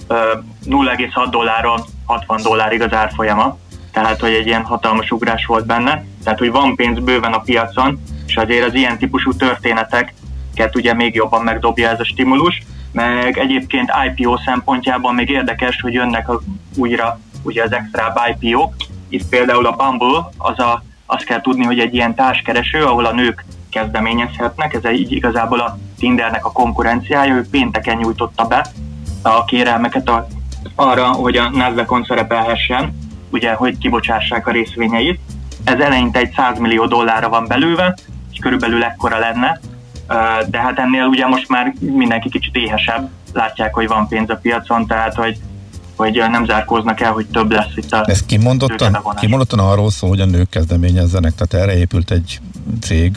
[0.09, 0.17] uh,
[0.67, 3.59] 0,6 dolláron 60 dollárig az árfolyama,
[3.93, 8.01] tehát hogy egy ilyen hatalmas ugrás volt benne, tehát hogy van pénz bőven a piacon,
[8.27, 12.63] és azért az ilyen típusú történeteket ugye még jobban megdobja ez a stimulus,
[12.93, 16.41] meg egyébként IPO szempontjában még érdekes, hogy jönnek a,
[16.77, 18.75] újra ugye az extra IPO-k,
[19.09, 23.13] itt például a Bumble, az a azt kell tudni, hogy egy ilyen társkereső, ahol a
[23.13, 28.67] nők kezdeményezhetnek, ez egy igazából a Tindernek a konkurenciája, ő pénteken nyújtotta be
[29.23, 30.27] a kérelmeket a,
[30.75, 32.99] arra, hogy a nasdaq szerepelhessen,
[33.31, 35.21] ugye, hogy kibocsássák a részvényeit.
[35.65, 37.97] Ez eleinte egy 100 millió dollárra van belőve,
[38.33, 39.61] és körülbelül ekkora lenne,
[40.49, 44.87] de hát ennél ugye most már mindenki kicsit éhesebb, látják, hogy van pénz a piacon,
[44.87, 45.39] tehát hogy
[45.99, 50.21] hogy nem zárkóznak el, hogy több lesz itt a Ez kimondottan, kimondottan arról szól, hogy
[50.21, 52.41] a nők kezdeményezzenek, tehát erre épült egy
[52.81, 53.17] cég.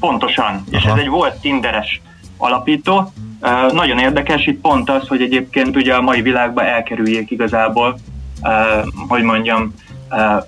[0.00, 0.64] Pontosan, Aha.
[0.70, 2.00] és ez egy volt Tinderes
[2.36, 3.12] alapító.
[3.40, 7.98] Uh, nagyon érdekes itt pont az, hogy egyébként ugye a mai világban elkerüljék igazából,
[8.42, 8.50] uh,
[9.08, 9.74] hogy mondjam,
[10.10, 10.44] uh,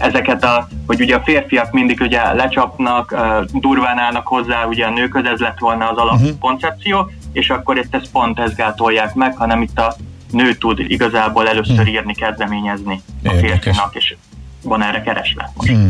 [0.00, 3.14] ezeket a, hogy ugye a férfiak mindig ugye lecsapnak,
[3.52, 7.12] durván állnak hozzá ugye a nőköz, ez lett volna az alapkoncepció, uh-huh.
[7.32, 9.94] és akkor itt ezt pont ezt gátolják meg, hanem itt a
[10.30, 11.86] nő tud igazából először hmm.
[11.86, 14.14] írni, kezdeményezni a férfinak, és
[14.62, 15.70] van erre keresve most.
[15.70, 15.88] Hmm.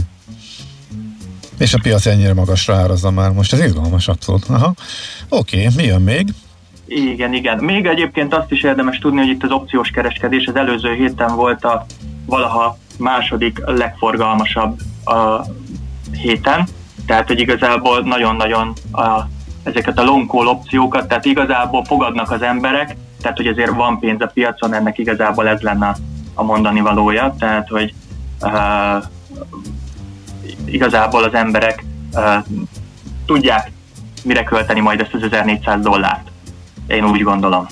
[1.59, 4.45] És a piac ennyire magasra árazza már most, ez izgalmas abszolút.
[4.49, 4.75] Aha.
[5.29, 6.35] Oké, okay, mi jön még?
[6.87, 7.65] Igen, igen.
[7.65, 11.65] Még egyébként azt is érdemes tudni, hogy itt az opciós kereskedés az előző héten volt
[11.65, 11.87] a
[12.27, 15.45] valaha második legforgalmasabb a
[16.13, 16.69] héten,
[17.07, 19.21] tehát hogy igazából nagyon-nagyon a,
[19.63, 24.21] ezeket a long call opciókat, tehát igazából fogadnak az emberek, tehát hogy azért van pénz
[24.21, 25.97] a piacon, ennek igazából ez lenne
[26.35, 27.95] a mondani valója, tehát hogy
[28.41, 29.05] uh,
[30.65, 32.35] igazából az emberek uh,
[33.27, 33.71] tudják
[34.25, 36.31] mire költeni majd ezt az 1400 dollárt.
[36.87, 37.67] Én úgy gondolom.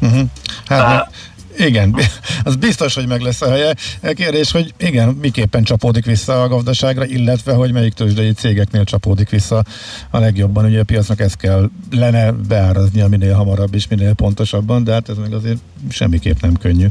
[0.00, 0.22] Uh-huh.
[0.66, 1.14] Hát, uh,
[1.58, 1.96] igen,
[2.44, 3.74] az biztos, hogy meg lesz a helye.
[4.02, 9.30] A kérdés, hogy igen, miképpen csapódik vissza a gazdaságra, illetve, hogy melyik tőzsdei cégeknél csapódik
[9.30, 9.64] vissza
[10.10, 10.64] a legjobban.
[10.64, 15.16] Ugye a piacnak ezt kell lenne beáraznia minél hamarabb és minél pontosabban, de hát ez
[15.16, 16.86] meg azért semmiképp nem könnyű.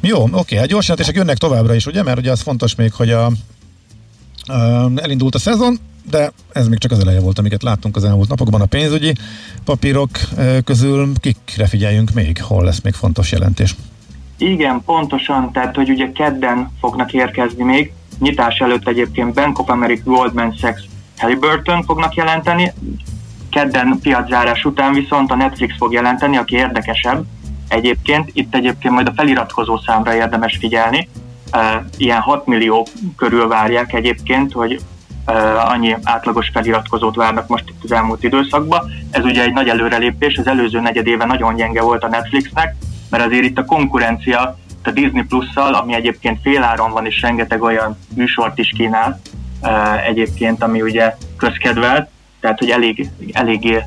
[0.00, 3.10] Jó, oké, hát gyors jelentések jönnek továbbra is, ugye, mert ugye az fontos még, hogy
[3.10, 3.26] a,
[4.46, 5.78] a, elindult a szezon,
[6.10, 9.14] de ez még csak az eleje volt, amiket láttunk az elmúlt napokban a pénzügyi
[9.64, 10.10] papírok
[10.64, 11.12] közül.
[11.20, 12.42] Kikre figyeljünk még?
[12.42, 13.74] Hol lesz még fontos jelentés?
[14.38, 20.10] Igen, pontosan, tehát hogy ugye kedden fognak érkezni még, nyitás előtt egyébként Bank of America,
[20.10, 20.82] Goldman Sachs,
[21.18, 22.72] Halliburton fognak jelenteni,
[23.50, 27.24] kedden piaczárás után viszont a Netflix fog jelenteni, aki érdekesebb,
[27.68, 28.30] egyébként.
[28.32, 31.08] Itt egyébként majd a feliratkozó számra érdemes figyelni.
[31.96, 32.86] Ilyen 6 millió
[33.16, 34.80] körül várják egyébként, hogy
[35.64, 38.90] annyi átlagos feliratkozót várnak most itt az elmúlt időszakban.
[39.10, 42.74] Ez ugye egy nagy előrelépés, az előző negyed éve nagyon gyenge volt a Netflixnek,
[43.10, 47.98] mert azért itt a konkurencia a Disney Plus-szal, ami egyébként féláron van, és rengeteg olyan
[48.14, 49.20] műsort is kínál
[50.06, 52.08] egyébként, ami ugye közkedvelt,
[52.40, 53.84] tehát hogy elég, eléggé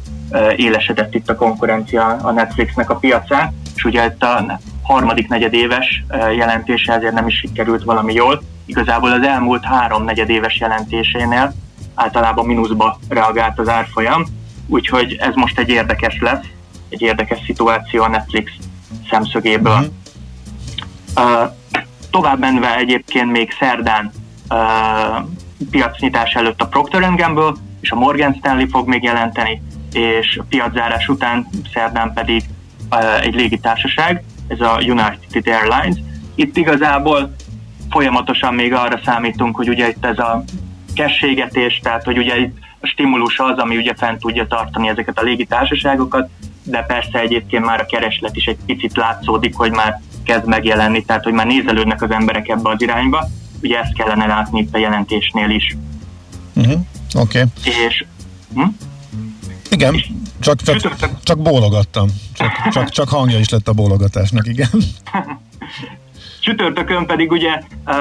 [0.56, 6.04] élesedett itt a konkurencia a Netflixnek a piacán, és ugye itt a harmadik negyedéves
[6.36, 8.42] jelentése ezért nem is sikerült valami jól.
[8.66, 11.54] Igazából az elmúlt három negyedéves jelentésénél
[11.96, 14.26] általában mínuszba reagált az árfolyam,
[14.68, 16.46] úgyhogy ez most egy érdekes lesz,
[16.90, 18.52] egy érdekes szituáció a Netflix
[19.10, 19.78] szemszögéből.
[19.78, 19.92] Mm-hmm.
[21.16, 21.50] Uh,
[22.12, 24.12] tovább menve egyébként még szerdán
[24.50, 25.28] uh,
[25.72, 27.52] piacnyitás előtt a Procter Gamble
[27.82, 29.62] és a Morgan Stanley fog még jelenteni,
[29.94, 32.44] és piaczárás után szerdán pedig
[32.92, 35.98] uh, egy légitársaság, ez a United Airlines.
[36.36, 37.36] Itt igazából
[37.94, 40.44] folyamatosan még arra számítunk, hogy ugye itt ez a
[40.94, 45.24] kességetés, tehát hogy ugye itt a stimulus az, ami ugye fent tudja tartani ezeket a
[45.24, 46.30] légitársaságokat,
[46.64, 51.24] de persze egyébként már a kereslet is egy picit látszódik, hogy már kezd megjelenni, tehát
[51.24, 53.30] hogy már nézelődnek az emberek ebbe az irányba.
[53.62, 55.78] Ugye ezt kellene látni itt a jelentésnél is.
[56.54, 56.82] Uh-huh.
[57.16, 57.42] Oké.
[57.42, 57.86] Okay.
[57.88, 58.06] És...
[58.54, 58.68] Hm?
[59.70, 60.04] Igen,
[60.40, 62.08] csak, csak, csak bólogattam.
[62.34, 64.70] Csak, csak, csak hangja is lett a bólogatásnak, igen.
[66.44, 67.96] Csütörtökön pedig ugye uh,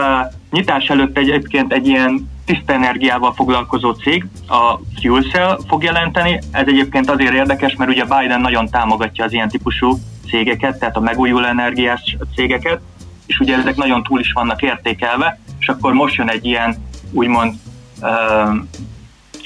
[0.51, 6.38] nyitás előtt egyébként egy ilyen tiszta energiával foglalkozó cég, a Fuel Cell fog jelenteni.
[6.51, 11.01] Ez egyébként azért érdekes, mert ugye Biden nagyon támogatja az ilyen típusú cégeket, tehát a
[11.01, 12.80] megújuló energiás cégeket,
[13.26, 16.74] és ugye ezek nagyon túl is vannak értékelve, és akkor most jön egy ilyen
[17.12, 17.55] úgymond
[18.01, 18.09] uh,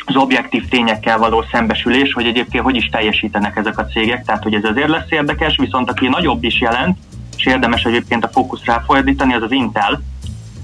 [0.07, 4.55] az objektív tényekkel való szembesülés, hogy egyébként hogy is teljesítenek ezek a cégek, tehát hogy
[4.55, 6.99] ez azért lesz érdekes, viszont aki nagyobb is jelent,
[7.37, 10.03] és érdemes egyébként a fókusz ráfordítani, az az Intel.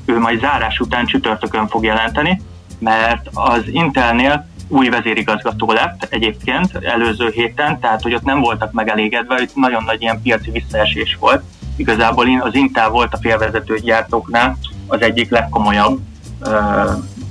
[0.05, 2.41] Ő majd zárás után csütörtökön fog jelenteni,
[2.79, 9.43] mert az Intelnél új vezérigazgató lett egyébként előző héten, tehát hogy ott nem voltak megelégedve,
[9.43, 11.43] itt nagyon nagy ilyen piaci visszaesés volt.
[11.77, 14.57] Igazából az Intel volt a félvezető gyártóknál
[14.87, 16.01] az egyik legkomolyabb
[16.41, 16.51] uh,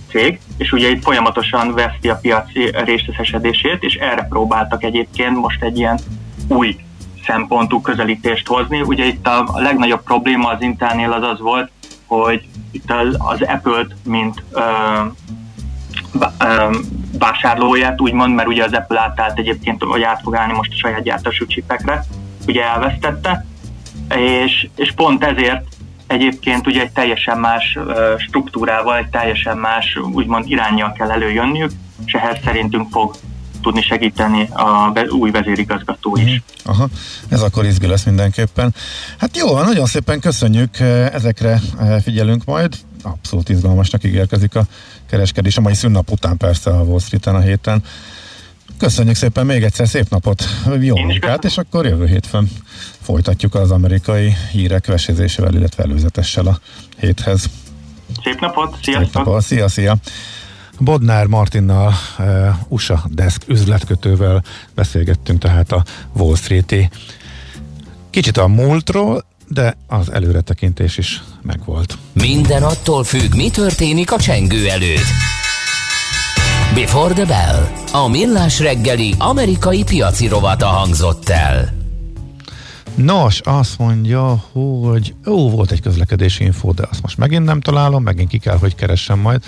[0.10, 5.78] cég, és ugye itt folyamatosan veszti a piaci részesítésedését, és erre próbáltak egyébként most egy
[5.78, 6.00] ilyen
[6.48, 6.76] új
[7.26, 8.82] szempontú közelítést hozni.
[8.82, 11.72] Ugye itt a, legnagyobb probléma az Intelnél az az volt,
[12.06, 14.62] hogy itt az, az Apple-t, mint ö,
[17.20, 21.04] vásárlóját úgymond, mert ugye az Apple átállt egyébként, hogy át fog állni most a saját
[21.04, 22.04] gyártású csipekre,
[22.48, 23.46] ugye elvesztette,
[24.16, 25.64] és, és pont ezért
[26.08, 27.78] egyébként ugye egy teljesen más
[28.18, 31.72] struktúrával, egy teljesen más úgymond irányjal kell előjönniük,
[32.06, 33.16] és ehhez szerintünk fog
[33.62, 36.24] tudni segíteni a új vezérigazgató is.
[36.24, 36.34] Mhm.
[36.64, 36.88] Aha,
[37.30, 38.76] ez akkor izgi lesz mindenképpen.
[39.18, 40.80] Hát jó, nagyon szépen köszönjük,
[41.14, 41.62] ezekre
[42.04, 42.76] figyelünk majd.
[43.04, 44.64] Abszolút izgalmasnak ígérkezik a
[45.10, 47.84] kereskedés, a mai szünnap után persze a Wall Street-en a héten.
[48.78, 50.44] Köszönjük szépen még egyszer, szép napot,
[50.80, 52.50] jó munkát, és akkor jövő hétfőn
[53.02, 56.60] folytatjuk az amerikai hírek vesézésével, illetve előzetessel a
[57.00, 57.50] héthez.
[58.24, 59.06] Szép napot, sziasztok!
[59.06, 59.96] Szép napot, szia, szia!
[60.82, 62.26] Bodnár Martinnal, uh,
[62.68, 64.44] USA Desk üzletkötővel
[64.76, 66.90] beszélgettünk tehát a Wall Street-i
[68.10, 71.98] kicsit a múltról, de az előretekintés is megvolt.
[72.14, 75.10] Minden attól függ, mi történik a csengő előtt.
[76.74, 77.68] Before the Bell.
[77.92, 81.81] A millás reggeli amerikai piaci rovata hangzott el.
[82.96, 88.04] Nos, azt mondja, hogy ó, volt egy közlekedési info, de azt most megint nem találom,
[88.04, 89.44] megint ki kell, hogy keressem majd.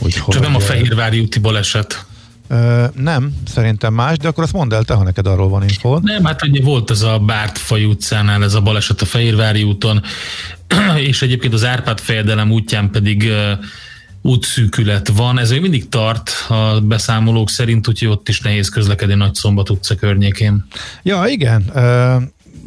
[0.00, 2.06] Úgy, Csak nem a Fehérvári úti baleset.
[2.48, 5.98] Ö, nem, szerintem más, de akkor azt mondd el te, ha neked arról van info.
[5.98, 10.02] Nem, hát ugye volt ez a Bártfaj utcánál ez a baleset a Fehérvári úton,
[11.08, 13.30] és egyébként az Árpád fejedelem útján pedig
[14.22, 15.38] útszűkület van.
[15.38, 19.94] Ez még mindig tart a beszámolók szerint, úgyhogy ott is nehéz közlekedni Nagy Szombat utca
[19.94, 20.66] környékén.
[21.02, 21.72] Ja, igen.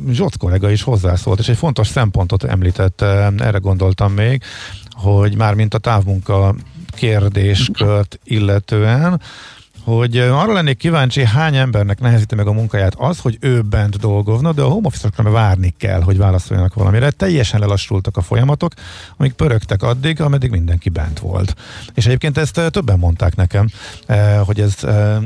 [0.09, 4.43] Zsoc kollega is hozzászólt, és egy fontos szempontot említett, erre gondoltam még,
[4.91, 6.55] hogy már mint a távmunka
[6.89, 9.21] kérdéskört illetően,
[9.95, 14.51] hogy arra lennék kíváncsi, hány embernek nehezíti meg a munkáját az, hogy ő bent dolgozna,
[14.51, 17.11] de a home office várni kell, hogy válaszoljanak valamire.
[17.11, 18.73] Teljesen lelassultak a folyamatok,
[19.17, 21.55] amik pörögtek addig, ameddig mindenki bent volt.
[21.93, 23.67] És egyébként ezt többen mondták nekem,
[24.45, 24.75] hogy ez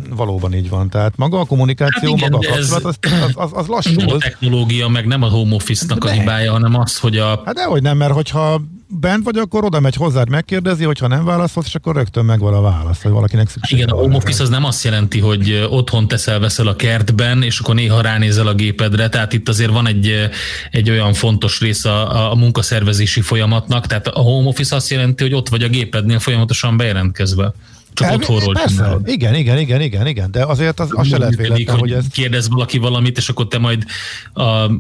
[0.09, 0.89] valóban így van.
[0.89, 4.05] Tehát maga a kommunikáció, hát igen, maga a kapcsolat, az, az, az, az lassult.
[4.05, 7.41] Nem a technológia, meg nem a home office-nak a hibája, hanem az, hogy a...
[7.45, 8.61] Hát dehogy nem, mert hogyha
[8.99, 12.61] bent vagy, akkor oda megy hozzád, megkérdezi, hogyha nem válaszolsz, és akkor rögtön megvan a
[12.61, 16.39] válasz, vagy valakinek szükség Igen, a home office az nem azt jelenti, hogy otthon teszel,
[16.39, 20.29] veszel a kertben, és akkor néha ránézel a gépedre, tehát itt azért van egy,
[20.71, 25.33] egy olyan fontos rész a, a munkaszervezési folyamatnak, tehát a home office azt jelenti, hogy
[25.33, 27.53] ott vagy a gépednél folyamatosan bejelentkezve.
[27.93, 31.35] Csak El- otthonról Persze, igen, igen, igen, igen, igen, de azért az, az se lehet
[31.35, 33.85] véletlen, hogy ez Kérdez valaki valamit, és akkor te majd
[34.33, 34.71] a,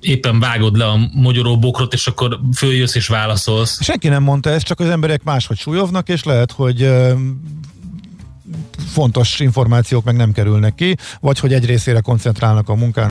[0.00, 3.82] éppen vágod le a mogyoró bokrot, és akkor följössz és válaszolsz.
[3.82, 6.90] Senki nem mondta ezt, csak az emberek máshogy súlyoznak, és lehet, hogy
[8.88, 13.06] fontos információk meg nem kerülnek ki, vagy hogy egy részére koncentrálnak a munkán,